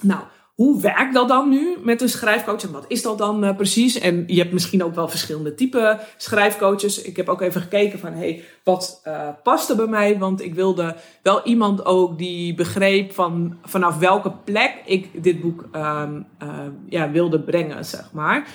Nou, 0.00 0.24
hoe 0.54 0.80
werkt 0.80 1.14
dat 1.14 1.28
dan 1.28 1.48
nu 1.48 1.76
met 1.82 2.02
een 2.02 2.08
schrijfcoach 2.08 2.62
en 2.62 2.72
wat 2.72 2.84
is 2.88 3.02
dat 3.02 3.18
dan 3.18 3.44
uh, 3.44 3.56
precies? 3.56 3.98
En 3.98 4.24
je 4.26 4.38
hebt 4.38 4.52
misschien 4.52 4.84
ook 4.84 4.94
wel 4.94 5.08
verschillende 5.08 5.54
type 5.54 6.00
schrijfcoaches. 6.16 7.02
Ik 7.02 7.16
heb 7.16 7.28
ook 7.28 7.40
even 7.40 7.60
gekeken 7.60 7.98
van, 7.98 8.12
hey, 8.12 8.42
wat 8.64 9.00
uh, 9.06 9.28
past 9.42 9.70
er 9.70 9.76
bij 9.76 9.86
mij? 9.86 10.18
Want 10.18 10.42
ik 10.42 10.54
wilde 10.54 10.96
wel 11.22 11.44
iemand 11.44 11.84
ook 11.84 12.18
die 12.18 12.54
begreep 12.54 13.12
van 13.12 13.56
vanaf 13.62 13.98
welke 13.98 14.32
plek 14.44 14.74
ik 14.84 15.22
dit 15.22 15.40
boek 15.40 15.68
um, 15.72 16.26
uh, 16.42 16.48
ja, 16.88 17.10
wilde 17.10 17.40
brengen, 17.40 17.84
zeg 17.84 18.12
maar. 18.12 18.48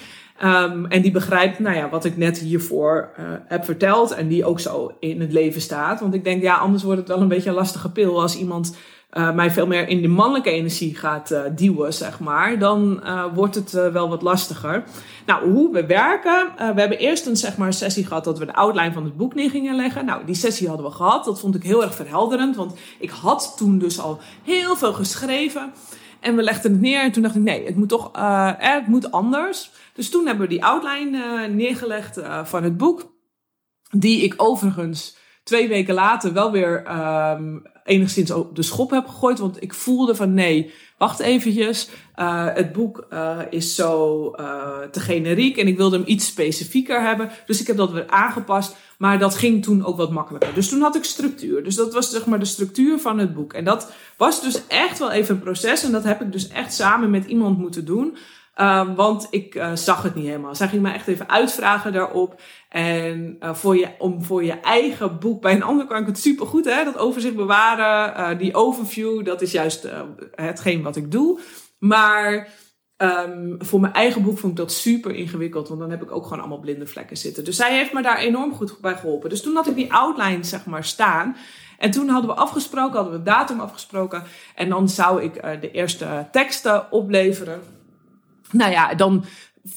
Um, 0.43 0.85
en 0.85 1.01
die 1.01 1.11
begrijpt, 1.11 1.59
nou 1.59 1.75
ja, 1.75 1.89
wat 1.89 2.05
ik 2.05 2.17
net 2.17 2.37
hiervoor 2.37 3.09
heb 3.45 3.65
verteld 3.65 4.11
en 4.11 4.27
die 4.27 4.45
ook 4.45 4.59
zo 4.59 4.91
in 4.99 5.21
het 5.21 5.31
leven 5.31 5.61
staat. 5.61 5.99
Want 5.99 6.13
ik 6.13 6.23
denk, 6.23 6.41
ja, 6.41 6.55
anders 6.55 6.83
wordt 6.83 6.99
het 6.99 7.07
wel 7.07 7.21
een 7.21 7.27
beetje 7.27 7.49
een 7.49 7.55
lastige 7.55 7.91
pil 7.91 8.21
als 8.21 8.37
iemand 8.37 8.75
uh, 9.13 9.31
mij 9.31 9.51
veel 9.51 9.67
meer 9.67 9.87
in 9.87 10.01
de 10.01 10.07
mannelijke 10.07 10.51
energie 10.51 10.95
gaat 10.95 11.31
uh, 11.31 11.41
duwen, 11.55 11.93
zeg 11.93 12.19
maar, 12.19 12.59
dan 12.59 13.01
uh, 13.03 13.25
wordt 13.33 13.55
het 13.55 13.71
wel 13.71 14.09
wat 14.09 14.21
lastiger. 14.21 14.83
Nou, 15.25 15.51
hoe 15.51 15.71
we 15.71 15.85
werken. 15.85 16.47
we 16.57 16.79
hebben 16.79 16.97
eerst 16.97 17.25
een, 17.25 17.37
zeg 17.37 17.57
maar, 17.57 17.73
sessie 17.73 18.05
gehad 18.05 18.23
dat 18.23 18.39
we 18.39 18.45
de 18.45 18.53
outline 18.53 18.91
van 18.91 19.03
het 19.03 19.17
boek 19.17 19.35
neer 19.35 19.49
gingen 19.49 19.75
leggen. 19.75 20.05
Nou, 20.05 20.25
die 20.25 20.35
sessie 20.35 20.67
hadden 20.67 20.85
we 20.85 20.91
gehad. 20.91 21.25
Dat 21.25 21.39
vond 21.39 21.55
ik 21.55 21.63
heel 21.63 21.83
erg 21.83 21.95
verhelderend, 21.95 22.55
want 22.55 22.73
ik 22.99 23.09
had 23.09 23.53
toen 23.57 23.77
dus 23.77 23.99
al 23.99 24.19
heel 24.43 24.75
veel 24.75 24.93
geschreven. 24.93 25.73
En 26.19 26.35
we 26.35 26.43
legden 26.43 26.71
het 26.71 26.81
neer 26.81 27.01
en 27.01 27.11
toen 27.11 27.23
dacht 27.23 27.35
ik, 27.35 27.41
nee, 27.41 27.65
het 27.65 27.75
moet 27.75 27.89
toch 27.89 28.11
eh, 28.11 28.51
het 28.57 28.87
moet 28.87 29.11
anders. 29.11 29.71
Dus 29.93 30.09
toen 30.09 30.25
hebben 30.25 30.47
we 30.47 30.53
die 30.53 30.65
outline 30.65 31.47
neergelegd 31.47 32.19
van 32.43 32.63
het 32.63 32.77
boek. 32.77 33.11
Die 33.89 34.21
ik 34.21 34.33
overigens 34.37 35.17
twee 35.49 35.67
weken 35.67 35.93
later 35.93 36.33
wel 36.33 36.51
weer 36.51 36.83
um, 37.31 37.61
enigszins 37.83 38.31
op 38.31 38.55
de 38.55 38.61
schop 38.61 38.89
heb 38.89 39.07
gegooid. 39.07 39.39
Want 39.39 39.61
ik 39.61 39.73
voelde 39.73 40.15
van 40.15 40.33
nee, 40.33 40.73
wacht 40.97 41.19
eventjes. 41.19 41.89
Uh, 42.15 42.45
het 42.53 42.71
boek 42.71 43.07
uh, 43.13 43.39
is 43.49 43.75
zo 43.75 44.33
uh, 44.39 44.79
te 44.91 44.99
generiek 44.99 45.57
en 45.57 45.67
ik 45.67 45.77
wilde 45.77 45.97
hem 45.97 46.07
iets 46.07 46.25
specifieker 46.25 47.01
hebben. 47.01 47.29
Dus 47.45 47.61
ik 47.61 47.67
heb 47.67 47.77
dat 47.77 47.91
weer 47.91 48.07
aangepast. 48.07 48.75
Maar 48.97 49.19
dat 49.19 49.35
ging 49.35 49.63
toen 49.63 49.85
ook 49.85 49.97
wat 49.97 50.11
makkelijker. 50.11 50.53
Dus 50.53 50.69
toen 50.69 50.81
had 50.81 50.95
ik 50.95 51.03
structuur. 51.03 51.63
Dus 51.63 51.75
dat 51.75 51.93
was 51.93 52.09
zeg 52.09 52.25
maar 52.25 52.39
de 52.39 52.45
structuur 52.45 52.99
van 52.99 53.19
het 53.19 53.33
boek. 53.33 53.53
En 53.53 53.63
dat 53.63 53.91
was 54.17 54.41
dus 54.41 54.67
echt 54.67 54.99
wel 54.99 55.11
even 55.11 55.35
een 55.35 55.41
proces. 55.41 55.83
En 55.83 55.91
dat 55.91 56.03
heb 56.03 56.21
ik 56.21 56.31
dus 56.31 56.47
echt 56.47 56.73
samen 56.73 57.09
met 57.09 57.25
iemand 57.25 57.57
moeten 57.57 57.85
doen. 57.85 58.17
Uh, 58.59 58.95
want 58.95 59.27
ik 59.29 59.55
uh, 59.55 59.75
zag 59.75 60.03
het 60.03 60.15
niet 60.15 60.25
helemaal. 60.25 60.55
Zij 60.55 60.67
ging 60.67 60.81
me 60.81 60.91
echt 60.91 61.07
even 61.07 61.29
uitvragen 61.29 61.93
daarop. 61.93 62.41
En 62.69 63.35
uh, 63.39 63.53
voor 63.53 63.77
je, 63.77 63.87
om 63.97 64.23
voor 64.23 64.43
je 64.43 64.59
eigen 64.59 65.19
boek, 65.19 65.41
bij 65.41 65.53
een 65.53 65.63
ander 65.63 65.85
kan 65.85 66.01
ik 66.01 66.07
het 66.07 66.19
super 66.19 66.47
goed, 66.47 66.65
hè, 66.65 66.83
dat 66.83 66.97
overzicht 66.97 67.35
bewaren, 67.35 68.37
die 68.37 68.55
overview, 68.55 69.25
dat 69.25 69.41
is 69.41 69.51
juist 69.51 69.87
hetgeen 70.31 70.81
wat 70.81 70.95
ik 70.95 71.11
doe. 71.11 71.39
Maar 71.77 72.47
um, 72.97 73.55
voor 73.59 73.79
mijn 73.79 73.93
eigen 73.93 74.23
boek 74.23 74.37
vond 74.37 74.51
ik 74.51 74.57
dat 74.57 74.71
super 74.71 75.15
ingewikkeld, 75.15 75.67
want 75.67 75.79
dan 75.79 75.89
heb 75.89 76.01
ik 76.01 76.11
ook 76.11 76.23
gewoon 76.23 76.39
allemaal 76.39 76.59
blinde 76.59 76.87
vlekken 76.87 77.17
zitten. 77.17 77.43
Dus 77.43 77.55
zij 77.55 77.77
heeft 77.77 77.93
me 77.93 78.01
daar 78.01 78.17
enorm 78.17 78.53
goed 78.53 78.77
bij 78.81 78.95
geholpen. 78.95 79.29
Dus 79.29 79.41
toen 79.41 79.55
had 79.55 79.67
ik 79.67 79.75
die 79.75 79.93
outline, 79.93 80.43
zeg 80.43 80.65
maar, 80.65 80.83
staan. 80.83 81.35
En 81.77 81.91
toen 81.91 82.09
hadden 82.09 82.29
we 82.29 82.41
afgesproken, 82.41 82.95
hadden 82.95 83.13
we 83.19 83.23
datum 83.23 83.59
afgesproken. 83.59 84.23
En 84.55 84.69
dan 84.69 84.89
zou 84.89 85.23
ik 85.23 85.61
de 85.61 85.71
eerste 85.71 86.27
teksten 86.31 86.91
opleveren 86.91 87.77
nou 88.51 88.71
ja, 88.71 88.93
dan 88.93 89.25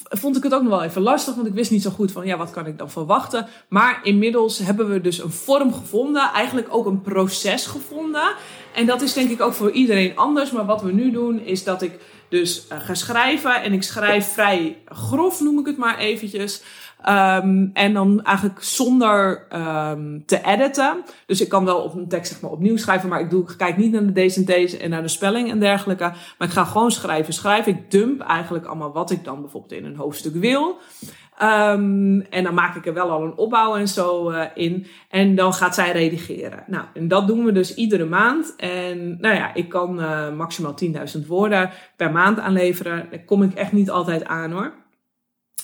vond 0.08 0.36
ik 0.36 0.42
het 0.42 0.54
ook 0.54 0.62
nog 0.62 0.70
wel 0.70 0.82
even 0.82 1.02
lastig, 1.02 1.34
want 1.34 1.46
ik 1.46 1.54
wist 1.54 1.70
niet 1.70 1.82
zo 1.82 1.90
goed 1.90 2.12
van 2.12 2.26
ja, 2.26 2.36
wat 2.36 2.50
kan 2.50 2.66
ik 2.66 2.78
dan 2.78 2.90
verwachten. 2.90 3.46
Maar 3.68 4.00
inmiddels 4.02 4.58
hebben 4.58 4.88
we 4.88 5.00
dus 5.00 5.22
een 5.22 5.32
vorm 5.32 5.72
gevonden, 5.72 6.30
eigenlijk 6.34 6.66
ook 6.70 6.86
een 6.86 7.02
proces 7.02 7.66
gevonden. 7.66 8.34
En 8.74 8.86
dat 8.86 9.02
is 9.02 9.12
denk 9.12 9.30
ik 9.30 9.40
ook 9.40 9.52
voor 9.52 9.70
iedereen 9.70 10.16
anders. 10.16 10.50
Maar 10.50 10.66
wat 10.66 10.82
we 10.82 10.92
nu 10.92 11.10
doen 11.10 11.40
is 11.40 11.64
dat 11.64 11.82
ik 11.82 11.98
dus 12.28 12.66
uh, 12.72 12.80
ga 12.80 12.94
schrijven 12.94 13.62
en 13.62 13.72
ik 13.72 13.82
schrijf 13.82 14.32
vrij 14.32 14.78
grof, 14.86 15.40
noem 15.40 15.58
ik 15.58 15.66
het 15.66 15.76
maar 15.76 15.98
eventjes. 15.98 16.62
Um, 17.08 17.70
en 17.72 17.92
dan 17.92 18.22
eigenlijk 18.22 18.62
zonder 18.62 19.46
um, 19.52 20.22
te 20.26 20.40
editen. 20.44 21.02
Dus 21.26 21.40
ik 21.40 21.48
kan 21.48 21.64
wel 21.64 21.78
op 21.78 21.94
een 21.94 22.08
tekst 22.08 22.32
zeg 22.32 22.40
maar, 22.40 22.50
opnieuw 22.50 22.76
schrijven, 22.76 23.08
maar 23.08 23.20
ik, 23.20 23.30
doe, 23.30 23.42
ik 23.42 23.54
kijk 23.56 23.76
niet 23.76 23.92
naar 23.92 24.12
de 24.12 24.26
D's 24.26 24.36
en 24.36 24.44
T's 24.44 24.76
en 24.76 24.90
naar 24.90 25.02
de 25.02 25.08
spelling 25.08 25.50
en 25.50 25.60
dergelijke. 25.60 26.12
Maar 26.38 26.48
ik 26.48 26.54
ga 26.54 26.64
gewoon 26.64 26.90
schrijven. 26.90 27.34
Schrijf 27.34 27.66
ik 27.66 27.90
dump 27.90 28.20
eigenlijk 28.20 28.66
allemaal 28.66 28.92
wat 28.92 29.10
ik 29.10 29.24
dan 29.24 29.40
bijvoorbeeld 29.40 29.72
in 29.72 29.84
een 29.84 29.96
hoofdstuk 29.96 30.34
wil. 30.34 30.78
Um, 31.42 32.20
en 32.20 32.44
dan 32.44 32.54
maak 32.54 32.76
ik 32.76 32.86
er 32.86 32.94
wel 32.94 33.10
al 33.10 33.22
een 33.22 33.36
opbouw 33.36 33.76
en 33.76 33.88
zo 33.88 34.30
uh, 34.30 34.44
in. 34.54 34.86
En 35.08 35.34
dan 35.34 35.52
gaat 35.52 35.74
zij 35.74 35.92
redigeren. 35.92 36.64
Nou, 36.66 36.84
en 36.94 37.08
dat 37.08 37.26
doen 37.26 37.44
we 37.44 37.52
dus 37.52 37.74
iedere 37.74 38.04
maand. 38.04 38.54
En 38.56 39.20
nou 39.20 39.34
ja, 39.34 39.54
ik 39.54 39.68
kan 39.68 40.00
uh, 40.00 40.32
maximaal 40.32 40.74
10.000 41.16 41.26
woorden 41.26 41.70
per 41.96 42.12
maand 42.12 42.38
aanleveren. 42.38 43.06
Daar 43.10 43.24
kom 43.24 43.42
ik 43.42 43.54
echt 43.54 43.72
niet 43.72 43.90
altijd 43.90 44.24
aan 44.24 44.52
hoor. 44.52 44.72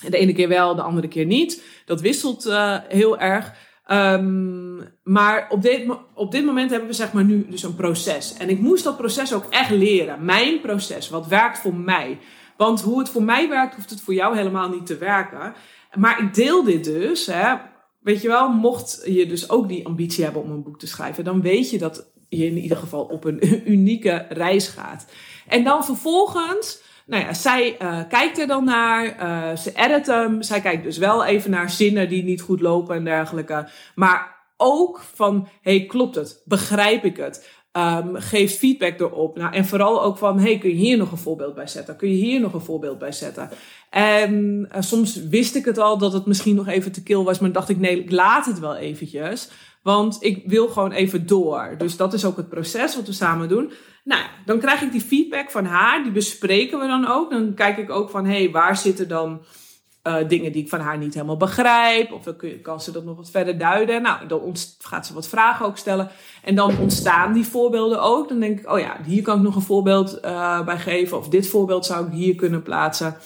De 0.07 0.17
ene 0.17 0.33
keer 0.33 0.47
wel, 0.47 0.75
de 0.75 0.81
andere 0.81 1.07
keer 1.07 1.25
niet. 1.25 1.63
Dat 1.85 2.01
wisselt 2.01 2.45
uh, 2.45 2.77
heel 2.87 3.19
erg. 3.19 3.53
Um, 3.91 4.83
maar 5.03 5.47
op 5.49 5.61
dit, 5.61 5.85
op 6.13 6.31
dit 6.31 6.45
moment 6.45 6.69
hebben 6.69 6.89
we 6.89 6.95
zeg 6.95 7.13
maar 7.13 7.23
nu 7.23 7.47
dus 7.49 7.63
een 7.63 7.75
proces. 7.75 8.33
En 8.37 8.49
ik 8.49 8.59
moest 8.59 8.83
dat 8.83 8.97
proces 8.97 9.33
ook 9.33 9.45
echt 9.49 9.69
leren. 9.69 10.25
Mijn 10.25 10.61
proces, 10.61 11.09
wat 11.09 11.27
werkt 11.27 11.59
voor 11.59 11.75
mij. 11.75 12.19
Want 12.57 12.81
hoe 12.81 12.99
het 12.99 13.09
voor 13.09 13.23
mij 13.23 13.49
werkt, 13.49 13.75
hoeft 13.75 13.89
het 13.89 14.01
voor 14.01 14.13
jou 14.13 14.35
helemaal 14.35 14.69
niet 14.69 14.85
te 14.85 14.97
werken. 14.97 15.53
Maar 15.93 16.23
ik 16.23 16.33
deel 16.33 16.63
dit 16.63 16.83
dus. 16.83 17.25
Hè. 17.25 17.55
Weet 17.99 18.21
je 18.21 18.27
wel, 18.27 18.49
mocht 18.49 19.01
je 19.05 19.25
dus 19.25 19.49
ook 19.49 19.67
die 19.67 19.85
ambitie 19.85 20.23
hebben 20.23 20.43
om 20.43 20.51
een 20.51 20.63
boek 20.63 20.79
te 20.79 20.87
schrijven, 20.87 21.23
dan 21.23 21.41
weet 21.41 21.69
je 21.69 21.77
dat 21.77 22.11
je 22.29 22.45
in 22.45 22.57
ieder 22.57 22.77
geval 22.77 23.03
op 23.03 23.23
een 23.23 23.39
unieke 23.71 24.25
reis 24.29 24.67
gaat. 24.67 25.05
En 25.47 25.63
dan 25.63 25.85
vervolgens, 25.85 26.81
nou 27.09 27.23
ja, 27.23 27.33
zij 27.33 27.77
uh, 27.81 27.99
kijkt 28.09 28.39
er 28.39 28.47
dan 28.47 28.63
naar, 28.63 29.05
uh, 29.05 29.57
ze 29.57 29.71
edit 29.75 30.07
hem. 30.07 30.41
Zij 30.41 30.61
kijkt 30.61 30.83
dus 30.83 30.97
wel 30.97 31.25
even 31.25 31.51
naar 31.51 31.69
zinnen 31.69 32.09
die 32.09 32.23
niet 32.23 32.41
goed 32.41 32.61
lopen 32.61 32.95
en 32.95 33.03
dergelijke. 33.03 33.69
Maar 33.95 34.37
ook 34.57 35.01
van, 35.13 35.47
hey, 35.61 35.85
klopt 35.85 36.15
het? 36.15 36.41
Begrijp 36.45 37.03
ik 37.03 37.17
het? 37.17 37.47
Um, 37.71 38.15
geeft 38.15 38.57
feedback 38.57 38.99
erop. 38.99 39.37
Nou, 39.37 39.53
en 39.53 39.65
vooral 39.65 40.03
ook 40.03 40.17
van, 40.17 40.39
hey, 40.39 40.57
kun 40.57 40.69
je 40.69 40.75
hier 40.75 40.97
nog 40.97 41.11
een 41.11 41.17
voorbeeld 41.17 41.55
bij 41.55 41.67
zetten? 41.67 41.95
Kun 41.95 42.09
je 42.09 42.15
hier 42.15 42.39
nog 42.39 42.53
een 42.53 42.61
voorbeeld 42.61 42.97
bij 42.99 43.11
zetten? 43.11 43.49
En 43.89 44.67
uh, 44.75 44.81
soms 44.81 45.15
wist 45.15 45.55
ik 45.55 45.65
het 45.65 45.77
al 45.77 45.97
dat 45.97 46.13
het 46.13 46.25
misschien 46.25 46.55
nog 46.55 46.67
even 46.67 46.91
te 46.91 47.03
kil 47.03 47.23
was, 47.23 47.39
maar 47.39 47.51
dacht 47.51 47.69
ik, 47.69 47.79
nee, 47.79 47.99
ik 47.99 48.11
laat 48.11 48.45
het 48.45 48.59
wel 48.59 48.75
eventjes. 48.75 49.49
Want 49.81 50.17
ik 50.19 50.43
wil 50.45 50.67
gewoon 50.67 50.91
even 50.91 51.27
door. 51.27 51.75
Dus 51.77 51.97
dat 51.97 52.13
is 52.13 52.25
ook 52.25 52.37
het 52.37 52.49
proces 52.49 52.95
wat 52.95 53.07
we 53.07 53.13
samen 53.13 53.49
doen. 53.49 53.71
Nou, 54.03 54.23
dan 54.45 54.59
krijg 54.59 54.81
ik 54.81 54.91
die 54.91 55.01
feedback 55.01 55.51
van 55.51 55.65
haar, 55.65 56.03
die 56.03 56.11
bespreken 56.11 56.79
we 56.79 56.87
dan 56.87 57.07
ook. 57.07 57.31
Dan 57.31 57.53
kijk 57.53 57.77
ik 57.77 57.89
ook 57.89 58.09
van, 58.09 58.25
hé, 58.25 58.43
hey, 58.43 58.51
waar 58.51 58.77
zitten 58.77 59.07
dan 59.07 59.41
uh, 60.03 60.27
dingen 60.27 60.51
die 60.51 60.63
ik 60.63 60.69
van 60.69 60.79
haar 60.79 60.97
niet 60.97 61.13
helemaal 61.13 61.37
begrijp? 61.37 62.11
Of 62.11 62.23
kan 62.61 62.81
ze 62.81 62.91
dat 62.91 63.05
nog 63.05 63.15
wat 63.15 63.31
verder 63.31 63.57
duiden. 63.57 64.01
Nou, 64.01 64.27
dan 64.27 64.55
gaat 64.79 65.07
ze 65.07 65.13
wat 65.13 65.27
vragen 65.27 65.65
ook 65.65 65.77
stellen. 65.77 66.09
En 66.43 66.55
dan 66.55 66.77
ontstaan 66.77 67.33
die 67.33 67.45
voorbeelden 67.45 68.01
ook. 68.01 68.29
Dan 68.29 68.39
denk 68.39 68.59
ik, 68.59 68.71
oh 68.71 68.79
ja, 68.79 68.97
hier 69.05 69.21
kan 69.21 69.37
ik 69.37 69.43
nog 69.43 69.55
een 69.55 69.61
voorbeeld 69.61 70.19
uh, 70.25 70.65
bij 70.65 70.77
geven. 70.77 71.17
Of 71.17 71.29
dit 71.29 71.47
voorbeeld 71.47 71.85
zou 71.85 72.05
ik 72.05 72.11
hier 72.11 72.35
kunnen 72.35 72.63
plaatsen. 72.63 73.17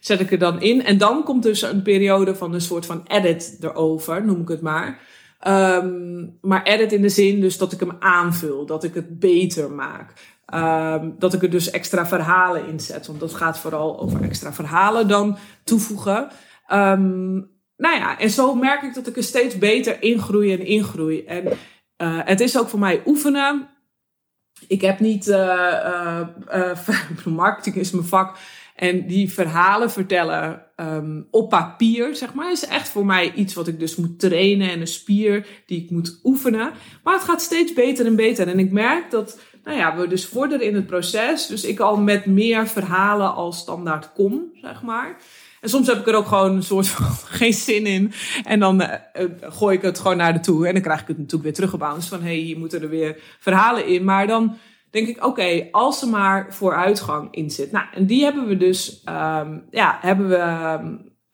Zet 0.00 0.20
ik 0.20 0.32
er 0.32 0.38
dan 0.38 0.60
in. 0.60 0.84
En 0.84 0.98
dan 0.98 1.22
komt 1.22 1.42
dus 1.42 1.62
een 1.62 1.82
periode 1.82 2.34
van 2.34 2.54
een 2.54 2.60
soort 2.60 2.86
van 2.86 3.02
edit 3.06 3.58
erover, 3.60 4.24
noem 4.24 4.40
ik 4.40 4.48
het 4.48 4.60
maar. 4.60 5.00
Um, 5.48 6.38
maar 6.40 6.62
edit 6.62 6.92
in 6.92 7.02
de 7.02 7.08
zin 7.08 7.40
dus 7.40 7.58
dat 7.58 7.72
ik 7.72 7.80
hem 7.80 7.96
aanvul, 7.98 8.66
dat 8.66 8.84
ik 8.84 8.94
het 8.94 9.18
beter 9.18 9.70
maak. 9.70 10.12
Um, 10.54 11.14
dat 11.18 11.32
ik 11.32 11.42
er 11.42 11.50
dus 11.50 11.70
extra 11.70 12.06
verhalen 12.06 12.66
in 12.66 12.80
zet. 12.80 13.06
Want 13.06 13.20
dat 13.20 13.34
gaat 13.34 13.58
vooral 13.58 14.00
over 14.00 14.22
extra 14.22 14.52
verhalen 14.52 15.08
dan 15.08 15.36
toevoegen. 15.64 16.30
Um, 16.72 17.50
nou 17.76 17.96
ja, 17.96 18.18
en 18.18 18.30
zo 18.30 18.54
merk 18.54 18.82
ik 18.82 18.94
dat 18.94 19.06
ik 19.06 19.16
er 19.16 19.22
steeds 19.22 19.58
beter 19.58 20.02
ingroei 20.02 20.52
en 20.52 20.66
ingroei. 20.66 21.24
En 21.24 21.46
uh, 21.46 22.20
het 22.24 22.40
is 22.40 22.58
ook 22.58 22.68
voor 22.68 22.78
mij 22.78 23.02
oefenen. 23.06 23.68
Ik 24.68 24.80
heb 24.80 25.00
niet, 25.00 25.28
uh, 25.28 26.20
marketing 27.24 27.76
is 27.76 27.90
mijn 27.90 28.06
vak. 28.06 28.38
En 28.76 29.06
die 29.06 29.32
verhalen 29.32 29.90
vertellen 29.90 30.62
um, 30.76 31.26
op 31.30 31.48
papier, 31.48 32.16
zeg 32.16 32.34
maar, 32.34 32.50
is 32.50 32.66
echt 32.66 32.88
voor 32.88 33.06
mij 33.06 33.32
iets 33.34 33.54
wat 33.54 33.68
ik 33.68 33.78
dus 33.78 33.96
moet 33.96 34.18
trainen 34.18 34.70
en 34.70 34.80
een 34.80 34.86
spier 34.86 35.46
die 35.66 35.82
ik 35.82 35.90
moet 35.90 36.20
oefenen. 36.24 36.70
Maar 37.02 37.14
het 37.14 37.22
gaat 37.22 37.42
steeds 37.42 37.72
beter 37.72 38.06
en 38.06 38.16
beter. 38.16 38.48
En 38.48 38.58
ik 38.58 38.72
merk 38.72 39.10
dat, 39.10 39.40
nou 39.64 39.76
ja, 39.76 39.96
we 39.96 40.06
dus 40.06 40.26
vorderen 40.26 40.66
in 40.66 40.74
het 40.74 40.86
proces. 40.86 41.46
Dus 41.46 41.64
ik 41.64 41.80
al 41.80 41.96
met 41.96 42.26
meer 42.26 42.68
verhalen 42.68 43.34
als 43.34 43.58
standaard 43.58 44.12
kom, 44.12 44.50
zeg 44.60 44.82
maar. 44.82 45.16
En 45.60 45.68
soms 45.68 45.86
heb 45.86 45.98
ik 45.98 46.06
er 46.06 46.14
ook 46.14 46.26
gewoon 46.26 46.56
een 46.56 46.62
soort 46.62 46.88
van 46.88 47.06
geen 47.38 47.52
zin 47.52 47.86
in. 47.86 48.12
En 48.44 48.60
dan 48.60 48.82
uh, 48.82 48.88
gooi 49.40 49.76
ik 49.76 49.82
het 49.82 49.98
gewoon 49.98 50.16
naar 50.16 50.32
de 50.32 50.40
toe. 50.40 50.66
En 50.66 50.72
dan 50.72 50.82
krijg 50.82 51.00
ik 51.00 51.06
het 51.06 51.16
natuurlijk 51.16 51.44
weer 51.44 51.54
teruggebounced. 51.54 52.08
Van 52.08 52.20
hé, 52.20 52.26
hey, 52.26 52.36
hier 52.36 52.58
moeten 52.58 52.82
er 52.82 52.88
weer 52.88 53.16
verhalen 53.38 53.86
in. 53.86 54.04
Maar 54.04 54.26
dan 54.26 54.56
denk 54.92 55.08
ik, 55.08 55.24
oké, 55.24 55.68
als 55.70 56.02
er 56.02 56.08
maar 56.08 56.54
vooruitgang 56.54 57.34
in 57.34 57.50
zit. 57.50 57.72
Nou, 57.72 57.86
en 57.94 58.06
die 58.06 58.24
hebben 58.24 58.46
we 58.46 58.56
dus, 58.56 59.02
um, 59.08 59.64
ja, 59.70 59.98
hebben 60.00 60.28
we, 60.28 60.78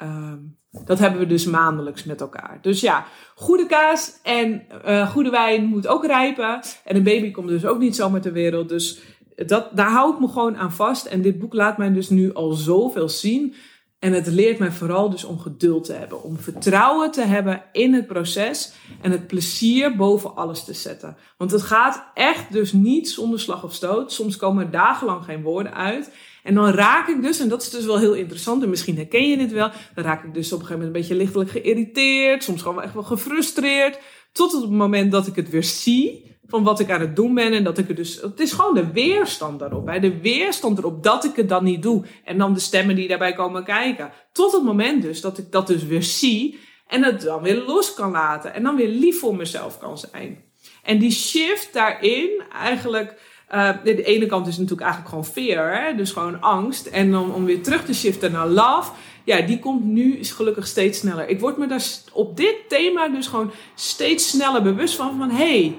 um, 0.03 0.57
dat 0.85 0.99
hebben 0.99 1.21
we 1.21 1.27
dus 1.27 1.45
maandelijks 1.45 2.05
met 2.05 2.21
elkaar. 2.21 2.59
Dus 2.63 2.81
ja, 2.81 3.05
goede 3.35 3.67
kaas 3.67 4.21
en 4.23 4.67
uh, 4.87 5.11
goede 5.11 5.31
wijn 5.31 5.65
moet 5.65 5.87
ook 5.87 6.07
rijpen. 6.07 6.61
En 6.85 6.97
een 6.97 7.03
baby 7.03 7.31
komt 7.31 7.49
dus 7.49 7.67
ook 7.67 7.79
niet 7.79 7.97
zomaar 7.97 8.21
ter 8.21 8.33
wereld. 8.33 8.69
Dus 8.69 9.01
dat, 9.47 9.77
daar 9.77 9.91
hou 9.91 10.13
ik 10.13 10.21
me 10.21 10.29
gewoon 10.29 10.57
aan 10.57 10.73
vast. 10.73 11.07
En 11.07 11.23
dit 11.23 11.39
boek 11.39 11.55
laat 11.55 11.79
mij 11.79 11.93
dus 11.93 12.09
nu 12.09 12.35
al 12.35 12.53
zoveel 12.53 13.09
zien. 13.09 13.55
En 13.99 14.13
het 14.13 14.27
leert 14.27 14.59
mij 14.59 14.71
vooral 14.71 15.11
dus 15.11 15.25
om 15.25 15.39
geduld 15.39 15.85
te 15.85 15.93
hebben, 15.93 16.23
om 16.23 16.37
vertrouwen 16.37 17.11
te 17.11 17.23
hebben 17.25 17.63
in 17.73 17.95
het 17.95 18.07
proces 18.07 18.73
en 19.01 19.11
het 19.11 19.27
plezier 19.27 19.97
boven 19.97 20.37
alles 20.37 20.65
te 20.65 20.73
zetten. 20.73 21.17
Want 21.37 21.51
het 21.51 21.63
gaat 21.63 22.11
echt 22.15 22.53
dus 22.53 22.73
niet 22.73 23.09
zonder 23.09 23.41
slag 23.41 23.65
of 23.65 23.75
stoot. 23.75 24.13
Soms 24.13 24.37
komen 24.37 24.65
er 24.65 24.71
dagenlang 24.71 25.25
geen 25.25 25.43
woorden 25.43 25.75
uit. 25.75 26.11
En 26.43 26.55
dan 26.55 26.69
raak 26.69 27.09
ik 27.09 27.23
dus, 27.23 27.41
en 27.41 27.49
dat 27.49 27.63
is 27.63 27.71
dus 27.71 27.85
wel 27.85 27.99
heel 27.99 28.15
interessant, 28.15 28.63
en 28.63 28.71
misschien 28.71 28.97
herken 28.97 29.29
je 29.29 29.37
dit 29.37 29.53
wel, 29.53 29.71
dan 29.95 30.05
raak 30.05 30.25
ik 30.25 30.35
dus 30.35 30.53
op 30.53 30.61
een 30.61 30.67
gegeven 30.67 30.87
moment 30.87 30.95
een 30.95 31.01
beetje 31.01 31.25
lichtelijk 31.25 31.51
geïrriteerd, 31.51 32.45
soms 32.45 32.63
gewoon 32.63 32.83
echt 32.83 32.95
wel 32.95 33.03
gefrustreerd, 33.03 33.99
tot 34.33 34.53
het 34.53 34.71
moment 34.71 35.13
dat 35.13 35.27
ik 35.27 35.37
het 35.37 35.51
weer 35.51 35.65
zie 35.65 36.29
van 36.49 36.63
wat 36.63 36.81
ik 36.81 36.91
aan 36.91 37.01
het 37.01 37.17
doen 37.17 37.35
ben. 37.35 37.53
En 37.53 37.65
dat 37.65 37.79
ik 37.79 37.89
er 37.89 37.95
dus. 37.95 38.21
Het 38.21 38.41
is 38.41 38.53
gewoon 38.53 38.75
de 38.75 38.93
weerstand 38.93 39.59
daarop. 39.59 39.87
Hè? 39.87 40.01
De 40.01 40.21
weerstand 40.21 40.79
erop 40.79 41.03
dat 41.03 41.25
ik 41.25 41.37
het 41.37 41.49
dan 41.49 41.65
niet 41.65 41.83
doe. 41.83 42.05
En 42.25 42.39
dan 42.39 42.55
de 42.55 42.61
stemmen 42.61 42.97
die 42.97 43.09
daarbij 43.09 43.33
komen 43.33 43.65
kijken. 43.65 44.13
Tot 44.33 44.53
het 44.53 44.63
moment 44.63 45.03
dus 45.03 45.21
dat 45.21 45.39
ik 45.39 45.53
dat 45.53 45.67
dus 45.67 45.85
weer 45.85 46.03
zie. 46.03 46.59
En 46.89 47.05
het 47.05 47.21
dan 47.21 47.43
weer 47.43 47.65
los 47.67 47.95
kan 47.95 48.11
laten. 48.11 48.55
En 48.55 48.63
dan 48.63 48.77
weer 48.77 48.89
lief 48.89 49.19
voor 49.19 49.37
mezelf 49.37 49.79
kan 49.79 49.99
zijn. 49.99 50.45
En 50.83 50.99
die 50.99 51.11
shift 51.11 51.73
daarin, 51.73 52.43
eigenlijk. 52.53 53.21
Uh, 53.55 53.71
de 53.85 54.03
ene 54.03 54.27
kant 54.27 54.47
is 54.47 54.57
natuurlijk 54.57 54.83
eigenlijk 54.83 55.11
gewoon 55.11 55.33
fear, 55.33 55.83
hè? 55.83 55.95
dus 55.95 56.13
gewoon 56.13 56.41
angst. 56.41 56.87
En 56.87 57.11
dan 57.11 57.35
om 57.35 57.45
weer 57.45 57.63
terug 57.63 57.85
te 57.85 57.95
shiften 57.95 58.33
naar 58.33 58.49
love, 58.49 58.93
ja, 59.25 59.41
die 59.41 59.59
komt 59.59 59.85
nu 59.85 60.17
is 60.17 60.31
gelukkig 60.31 60.67
steeds 60.67 60.99
sneller. 60.99 61.29
Ik 61.29 61.41
word 61.41 61.57
me 61.57 61.67
daar 61.67 61.85
op 62.13 62.37
dit 62.37 62.57
thema 62.69 63.09
dus 63.09 63.27
gewoon 63.27 63.51
steeds 63.75 64.29
sneller 64.29 64.63
bewust 64.63 64.97
van. 64.97 65.19
Van 65.19 65.31
hey, 65.31 65.79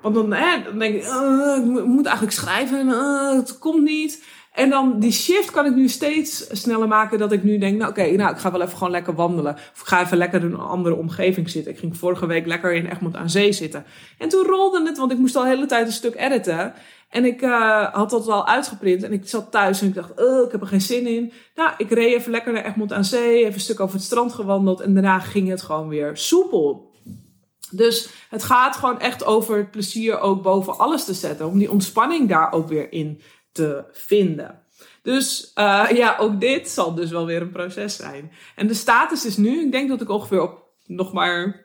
want 0.00 0.14
dan, 0.14 0.32
hè, 0.32 0.62
dan 0.62 0.78
denk 0.78 0.94
ik, 0.94 1.02
uh, 1.02 1.56
ik 1.56 1.84
moet 1.84 2.06
eigenlijk 2.06 2.36
schrijven, 2.36 2.86
uh, 2.86 3.32
het 3.32 3.58
komt 3.58 3.82
niet. 3.82 4.24
En 4.54 4.70
dan 4.70 4.98
die 4.98 5.12
shift 5.12 5.50
kan 5.50 5.66
ik 5.66 5.74
nu 5.74 5.88
steeds 5.88 6.60
sneller 6.60 6.88
maken 6.88 7.18
dat 7.18 7.32
ik 7.32 7.42
nu 7.42 7.58
denk, 7.58 7.78
nou 7.78 7.90
oké, 7.90 8.10
nou 8.10 8.32
ik 8.32 8.38
ga 8.38 8.52
wel 8.52 8.60
even 8.60 8.76
gewoon 8.76 8.92
lekker 8.92 9.14
wandelen. 9.14 9.54
Of 9.54 9.80
ik 9.80 9.86
ga 9.86 10.02
even 10.02 10.16
lekker 10.16 10.40
in 10.40 10.52
een 10.52 10.58
andere 10.58 10.94
omgeving 10.94 11.50
zitten. 11.50 11.72
Ik 11.72 11.78
ging 11.78 11.96
vorige 11.96 12.26
week 12.26 12.46
lekker 12.46 12.72
in 12.74 12.86
Egmond 12.86 13.16
aan 13.16 13.30
Zee 13.30 13.52
zitten. 13.52 13.84
En 14.18 14.28
toen 14.28 14.46
rolde 14.46 14.86
het, 14.86 14.98
want 14.98 15.12
ik 15.12 15.18
moest 15.18 15.36
al 15.36 15.42
de 15.42 15.48
hele 15.48 15.66
tijd 15.66 15.86
een 15.86 15.92
stuk 15.92 16.14
editen. 16.16 16.74
En 17.08 17.24
ik 17.24 17.42
uh, 17.42 17.94
had 17.94 18.10
dat 18.10 18.28
al 18.28 18.46
uitgeprint 18.46 19.02
en 19.02 19.12
ik 19.12 19.28
zat 19.28 19.50
thuis 19.50 19.80
en 19.80 19.86
ik 19.86 19.94
dacht, 19.94 20.20
oh, 20.20 20.44
ik 20.44 20.52
heb 20.52 20.60
er 20.60 20.66
geen 20.66 20.80
zin 20.80 21.06
in. 21.06 21.32
Nou, 21.54 21.70
ik 21.76 21.90
reed 21.90 22.14
even 22.14 22.30
lekker 22.30 22.52
naar 22.52 22.64
Egmond 22.64 22.92
aan 22.92 23.04
Zee, 23.04 23.38
even 23.38 23.54
een 23.54 23.60
stuk 23.60 23.80
over 23.80 23.94
het 23.94 24.04
strand 24.04 24.32
gewandeld 24.32 24.80
en 24.80 24.94
daarna 24.94 25.18
ging 25.18 25.48
het 25.48 25.62
gewoon 25.62 25.88
weer 25.88 26.16
soepel. 26.16 26.92
Dus 27.70 28.08
het 28.30 28.42
gaat 28.42 28.76
gewoon 28.76 29.00
echt 29.00 29.24
over 29.24 29.56
het 29.56 29.70
plezier 29.70 30.20
ook 30.20 30.42
boven 30.42 30.78
alles 30.78 31.04
te 31.04 31.14
zetten. 31.14 31.46
Om 31.46 31.58
die 31.58 31.70
ontspanning 31.70 32.28
daar 32.28 32.52
ook 32.52 32.68
weer 32.68 32.92
in 32.92 33.20
te 33.54 33.84
vinden. 33.92 34.62
Dus 35.02 35.52
uh, 35.58 35.86
ja, 35.92 36.16
ook 36.18 36.40
dit 36.40 36.68
zal 36.68 36.94
dus 36.94 37.10
wel 37.10 37.26
weer 37.26 37.42
een 37.42 37.50
proces 37.50 37.96
zijn. 37.96 38.32
En 38.56 38.66
de 38.66 38.74
status 38.74 39.26
is 39.26 39.36
nu, 39.36 39.60
ik 39.64 39.72
denk 39.72 39.88
dat 39.88 40.00
ik 40.00 40.08
ongeveer 40.08 40.42
op 40.42 40.62
nog 40.86 41.12
maar 41.12 41.62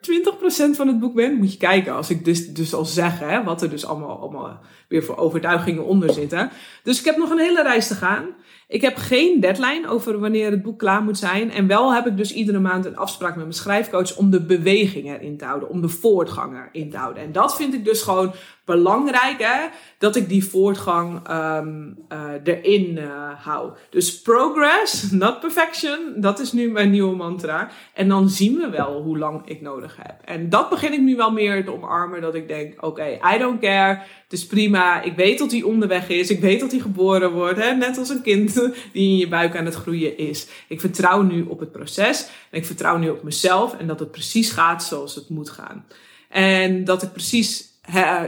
van 0.70 0.86
het 0.86 1.00
boek 1.00 1.14
ben. 1.14 1.34
Moet 1.34 1.52
je 1.52 1.58
kijken, 1.58 1.94
als 1.94 2.10
ik 2.10 2.24
dus, 2.24 2.48
dus 2.48 2.74
al 2.74 2.84
zeg, 2.84 3.18
hè, 3.18 3.44
wat 3.44 3.62
er 3.62 3.70
dus 3.70 3.86
allemaal, 3.86 4.18
allemaal 4.18 4.60
weer 4.88 5.04
voor 5.04 5.16
overtuigingen 5.16 5.84
onder 5.84 6.12
zitten. 6.12 6.50
Dus 6.82 6.98
ik 6.98 7.04
heb 7.04 7.16
nog 7.16 7.30
een 7.30 7.38
hele 7.38 7.62
reis 7.62 7.86
te 7.86 7.94
gaan. 7.94 8.34
Ik 8.70 8.80
heb 8.80 8.96
geen 8.96 9.40
deadline 9.40 9.88
over 9.88 10.18
wanneer 10.18 10.50
het 10.50 10.62
boek 10.62 10.78
klaar 10.78 11.02
moet 11.02 11.18
zijn. 11.18 11.50
En 11.50 11.66
wel 11.66 11.94
heb 11.94 12.06
ik 12.06 12.16
dus 12.16 12.32
iedere 12.32 12.58
maand 12.58 12.84
een 12.84 12.96
afspraak 12.96 13.34
met 13.34 13.44
mijn 13.44 13.52
schrijfcoach 13.52 14.16
om 14.16 14.30
de 14.30 14.42
beweging 14.42 15.08
erin 15.08 15.36
te 15.36 15.44
houden, 15.44 15.68
om 15.68 15.80
de 15.80 15.88
voortgang 15.88 16.68
erin 16.72 16.90
te 16.90 16.96
houden. 16.96 17.22
En 17.22 17.32
dat 17.32 17.56
vind 17.56 17.74
ik 17.74 17.84
dus 17.84 18.02
gewoon 18.02 18.32
belangrijk, 18.64 19.36
hè, 19.38 19.68
dat 19.98 20.16
ik 20.16 20.28
die 20.28 20.44
voortgang 20.44 21.30
um, 21.30 21.96
uh, 22.12 22.18
erin 22.44 22.96
uh, 22.96 23.44
hou. 23.44 23.70
Dus 23.90 24.22
progress, 24.22 25.10
not 25.10 25.40
perfection, 25.40 26.14
dat 26.16 26.38
is 26.38 26.52
nu 26.52 26.70
mijn 26.70 26.90
nieuwe 26.90 27.16
mantra. 27.16 27.70
En 27.94 28.08
dan 28.08 28.28
zien 28.28 28.56
we 28.56 28.70
wel 28.70 29.02
hoe 29.02 29.18
lang 29.18 29.42
ik 29.44 29.60
nodig 29.60 29.96
heb. 29.96 30.14
En 30.24 30.48
dat 30.48 30.70
begin 30.70 30.92
ik 30.92 31.00
nu 31.00 31.16
wel 31.16 31.32
meer 31.32 31.64
te 31.64 31.72
omarmen, 31.72 32.20
dat 32.20 32.34
ik 32.34 32.48
denk, 32.48 32.84
oké, 32.84 33.18
I 33.34 33.38
don't 33.38 33.60
care, 33.60 33.98
het 34.24 34.32
is 34.32 34.46
prima, 34.46 35.02
ik 35.02 35.16
weet 35.16 35.38
dat 35.38 35.50
hij 35.50 35.62
onderweg 35.62 36.08
is, 36.08 36.30
ik 36.30 36.40
weet 36.40 36.60
dat 36.60 36.70
hij 36.70 36.80
geboren 36.80 37.32
wordt, 37.32 37.64
hè, 37.64 37.74
net 37.74 37.98
als 37.98 38.08
een 38.08 38.22
kind 38.22 38.59
die 38.92 39.10
in 39.10 39.16
je 39.16 39.28
buik 39.28 39.56
aan 39.56 39.64
het 39.64 39.74
groeien 39.74 40.18
is. 40.18 40.46
Ik 40.68 40.80
vertrouw 40.80 41.22
nu 41.22 41.42
op 41.42 41.60
het 41.60 41.72
proces 41.72 42.28
en 42.50 42.58
ik 42.58 42.66
vertrouw 42.66 42.96
nu 42.96 43.08
op 43.08 43.22
mezelf 43.22 43.76
en 43.78 43.86
dat 43.86 44.00
het 44.00 44.10
precies 44.10 44.50
gaat 44.50 44.84
zoals 44.84 45.14
het 45.14 45.28
moet 45.28 45.50
gaan. 45.50 45.86
En 46.28 46.84
dat 46.84 47.02
ik 47.02 47.12
precies 47.12 47.70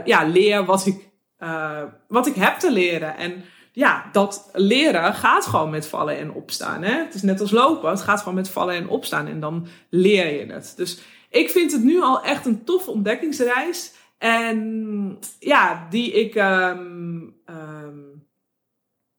ja, 0.05 0.23
leer 0.23 0.65
wat 0.65 0.85
ik, 0.85 1.09
uh, 1.39 1.81
wat 2.07 2.27
ik 2.27 2.35
heb 2.35 2.59
te 2.59 2.71
leren. 2.71 3.17
En 3.17 3.43
ja, 3.71 4.09
dat 4.11 4.49
leren 4.53 5.13
gaat 5.13 5.45
gewoon 5.45 5.69
met 5.69 5.87
vallen 5.87 6.17
en 6.17 6.31
opstaan. 6.31 6.83
Hè? 6.83 7.03
Het 7.03 7.13
is 7.13 7.21
net 7.21 7.41
als 7.41 7.51
lopen, 7.51 7.89
het 7.89 8.01
gaat 8.01 8.19
gewoon 8.19 8.33
met 8.33 8.49
vallen 8.49 8.75
en 8.75 8.87
opstaan. 8.87 9.27
En 9.27 9.39
dan 9.39 9.67
leer 9.89 10.39
je 10.39 10.53
het. 10.53 10.73
Dus 10.75 11.01
ik 11.29 11.49
vind 11.49 11.71
het 11.71 11.83
nu 11.83 12.01
al 12.01 12.23
echt 12.23 12.45
een 12.45 12.63
toffe 12.63 12.91
ontdekkingsreis. 12.91 13.93
En 14.17 15.17
ja, 15.39 15.87
die 15.89 16.11
ik. 16.11 16.35
Um, 16.35 17.35
um, 17.45 17.62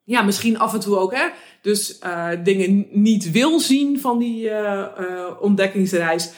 ja, 0.05 0.23
misschien 0.23 0.59
af 0.59 0.75
en 0.75 0.81
toe 0.81 0.99
ook, 0.99 1.15
hè. 1.15 1.29
Dus 1.63 1.99
uh, 2.05 2.29
dingen 2.45 2.87
niet 2.91 3.31
wil 3.31 3.61
zien 3.61 4.01
van 4.01 4.19
die 4.19 4.51
uh, 4.51 4.87
ontdekkingsreis. 5.41 6.33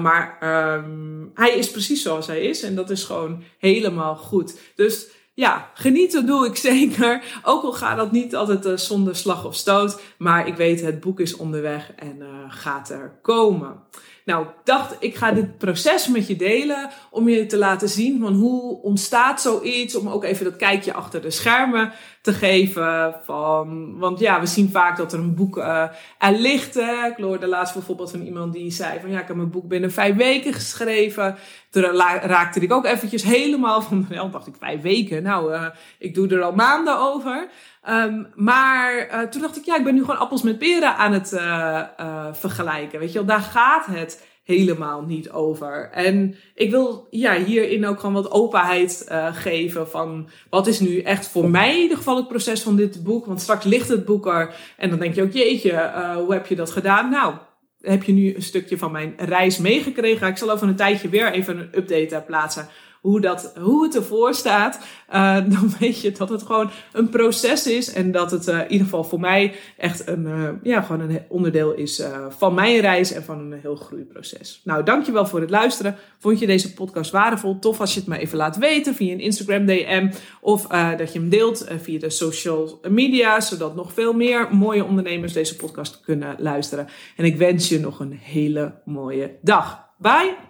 maar 0.00 0.38
um, 0.74 1.30
hij 1.34 1.50
is 1.50 1.70
precies 1.70 2.02
zoals 2.02 2.26
hij 2.26 2.40
is. 2.40 2.62
En 2.62 2.74
dat 2.74 2.90
is 2.90 3.04
gewoon 3.04 3.42
helemaal 3.58 4.16
goed. 4.16 4.58
Dus 4.74 5.06
ja, 5.34 5.70
genieten 5.74 6.26
doe 6.26 6.46
ik 6.46 6.56
zeker. 6.72 7.40
Ook 7.44 7.62
al 7.62 7.72
gaat 7.72 7.96
dat 7.96 8.12
niet 8.12 8.36
altijd 8.36 8.80
zonder 8.80 9.16
slag 9.16 9.44
of 9.44 9.54
stoot. 9.54 10.00
Maar 10.18 10.46
ik 10.46 10.56
weet, 10.56 10.80
het 10.80 11.00
boek 11.00 11.20
is 11.20 11.36
onderweg 11.36 11.92
en 11.96 12.22
gaat 12.48 12.90
er 12.90 13.18
komen. 13.22 13.82
Nou, 14.30 14.44
ik 14.44 14.64
dacht, 14.64 14.96
ik 14.98 15.16
ga 15.16 15.32
dit 15.32 15.58
proces 15.58 16.08
met 16.08 16.26
je 16.26 16.36
delen 16.36 16.90
om 17.10 17.28
je 17.28 17.46
te 17.46 17.56
laten 17.56 17.88
zien 17.88 18.20
van 18.20 18.32
hoe 18.34 18.82
ontstaat 18.82 19.40
zoiets. 19.40 19.96
Om 19.96 20.08
ook 20.08 20.24
even 20.24 20.44
dat 20.44 20.56
kijkje 20.56 20.92
achter 20.92 21.22
de 21.22 21.30
schermen 21.30 21.92
te 22.22 22.32
geven. 22.32 23.14
Van, 23.24 23.98
want 23.98 24.18
ja, 24.18 24.40
we 24.40 24.46
zien 24.46 24.70
vaak 24.70 24.96
dat 24.96 25.12
er 25.12 25.18
een 25.18 25.34
boek 25.34 25.56
uh, 25.56 25.82
er 26.18 26.32
ligt. 26.32 26.76
Ik 26.76 27.14
hoorde 27.16 27.46
laatst 27.46 27.74
bijvoorbeeld 27.74 28.10
van 28.10 28.20
iemand 28.22 28.52
die 28.52 28.70
zei 28.70 29.00
van 29.00 29.10
ja, 29.10 29.20
ik 29.20 29.26
heb 29.26 29.36
mijn 29.36 29.50
boek 29.50 29.68
binnen 29.68 29.92
vijf 29.92 30.16
weken 30.16 30.52
geschreven. 30.52 31.36
Toen 31.70 31.82
raakte 31.82 32.60
ik 32.60 32.72
ook 32.72 32.86
eventjes 32.86 33.22
helemaal 33.22 33.82
van, 33.82 34.06
wel 34.08 34.30
dacht 34.30 34.46
ik 34.46 34.54
vijf 34.58 34.80
weken. 34.80 35.22
Nou, 35.22 35.52
uh, 35.52 35.66
ik 35.98 36.14
doe 36.14 36.28
er 36.28 36.42
al 36.42 36.52
maanden 36.52 36.98
over. 36.98 37.48
Um, 37.88 38.26
maar 38.34 39.08
uh, 39.12 39.20
toen 39.20 39.40
dacht 39.40 39.56
ik, 39.56 39.64
ja, 39.64 39.76
ik 39.76 39.84
ben 39.84 39.94
nu 39.94 40.00
gewoon 40.00 40.18
appels 40.18 40.42
met 40.42 40.58
peren 40.58 40.96
aan 40.96 41.12
het 41.12 41.32
uh, 41.32 41.82
uh, 42.00 42.26
vergelijken. 42.32 42.98
Weet 42.98 43.12
je 43.12 43.18
wel, 43.18 43.26
daar 43.26 43.40
gaat 43.40 43.86
het 43.86 44.26
helemaal 44.44 45.02
niet 45.02 45.30
over. 45.30 45.90
En 45.92 46.34
ik 46.54 46.70
wil 46.70 47.06
ja, 47.10 47.34
hierin 47.34 47.86
ook 47.86 48.00
gewoon 48.00 48.14
wat 48.14 48.30
openheid 48.30 49.06
geven 49.32 49.88
van 49.90 50.28
wat 50.50 50.66
is 50.66 50.80
nu 50.80 51.00
echt 51.00 51.28
voor 51.28 51.50
mij 51.50 51.74
in 51.74 51.82
ieder 51.82 51.96
geval 51.96 52.16
het 52.16 52.28
proces 52.28 52.62
van 52.62 52.76
dit 52.76 53.02
boek. 53.04 53.26
Want 53.26 53.40
straks 53.40 53.64
ligt 53.64 53.88
het 53.88 54.04
boek 54.04 54.26
er 54.26 54.54
en 54.76 54.90
dan 54.90 54.98
denk 54.98 55.14
je 55.14 55.22
ook, 55.22 55.32
jeetje, 55.32 55.92
hoe 56.16 56.32
heb 56.32 56.46
je 56.46 56.56
dat 56.56 56.70
gedaan? 56.70 57.10
Nou, 57.10 57.34
heb 57.80 58.02
je 58.02 58.12
nu 58.12 58.34
een 58.34 58.42
stukje 58.42 58.78
van 58.78 58.92
mijn 58.92 59.14
reis 59.16 59.58
meegekregen. 59.58 60.28
Ik 60.28 60.36
zal 60.36 60.50
over 60.50 60.68
een 60.68 60.76
tijdje 60.76 61.08
weer 61.08 61.32
even 61.32 61.58
een 61.58 61.70
update 61.74 62.22
plaatsen 62.26 62.68
hoe, 63.00 63.20
dat, 63.20 63.52
hoe 63.60 63.84
het 63.84 63.96
ervoor 63.96 64.34
staat, 64.34 64.80
uh, 65.12 65.34
dan 65.58 65.72
weet 65.78 66.00
je 66.00 66.12
dat 66.12 66.28
het 66.28 66.42
gewoon 66.42 66.70
een 66.92 67.08
proces 67.08 67.66
is. 67.66 67.92
En 67.92 68.12
dat 68.12 68.30
het 68.30 68.48
uh, 68.48 68.58
in 68.58 68.70
ieder 68.70 68.84
geval 68.84 69.04
voor 69.04 69.20
mij 69.20 69.54
echt 69.76 70.08
een, 70.08 70.26
uh, 70.26 70.48
ja, 70.62 70.80
gewoon 70.80 71.10
een 71.10 71.22
onderdeel 71.28 71.72
is 71.72 72.02
van 72.28 72.54
mijn 72.54 72.80
reis 72.80 73.12
en 73.12 73.24
van 73.24 73.38
een 73.38 73.58
heel 73.60 73.76
groeiproces. 73.76 74.60
Nou, 74.64 74.84
dankjewel 74.84 75.26
voor 75.26 75.40
het 75.40 75.50
luisteren. 75.50 75.96
Vond 76.18 76.38
je 76.38 76.46
deze 76.46 76.74
podcast 76.74 77.10
waardevol? 77.10 77.58
Tof 77.58 77.80
als 77.80 77.94
je 77.94 78.00
het 78.00 78.08
me 78.08 78.18
even 78.18 78.36
laat 78.36 78.56
weten 78.56 78.94
via 78.94 79.12
een 79.12 79.20
Instagram 79.20 79.66
DM. 79.66 80.10
Of 80.40 80.66
dat 80.96 81.12
je 81.12 81.18
hem 81.18 81.28
deelt 81.28 81.66
via 81.82 81.98
de 81.98 82.10
social 82.10 82.80
media, 82.88 83.40
zodat 83.40 83.74
nog 83.74 83.92
veel 83.92 84.12
meer 84.12 84.48
mooie 84.54 84.84
ondernemers 84.84 85.32
deze 85.32 85.56
podcast 85.56 86.00
kunnen 86.00 86.36
luisteren. 86.38 86.88
En 87.16 87.24
ik 87.24 87.36
wens 87.36 87.68
je 87.68 87.80
nog 87.80 88.00
een 88.00 88.12
hele 88.12 88.80
mooie 88.84 89.38
dag. 89.42 89.88
Bye! 89.98 90.49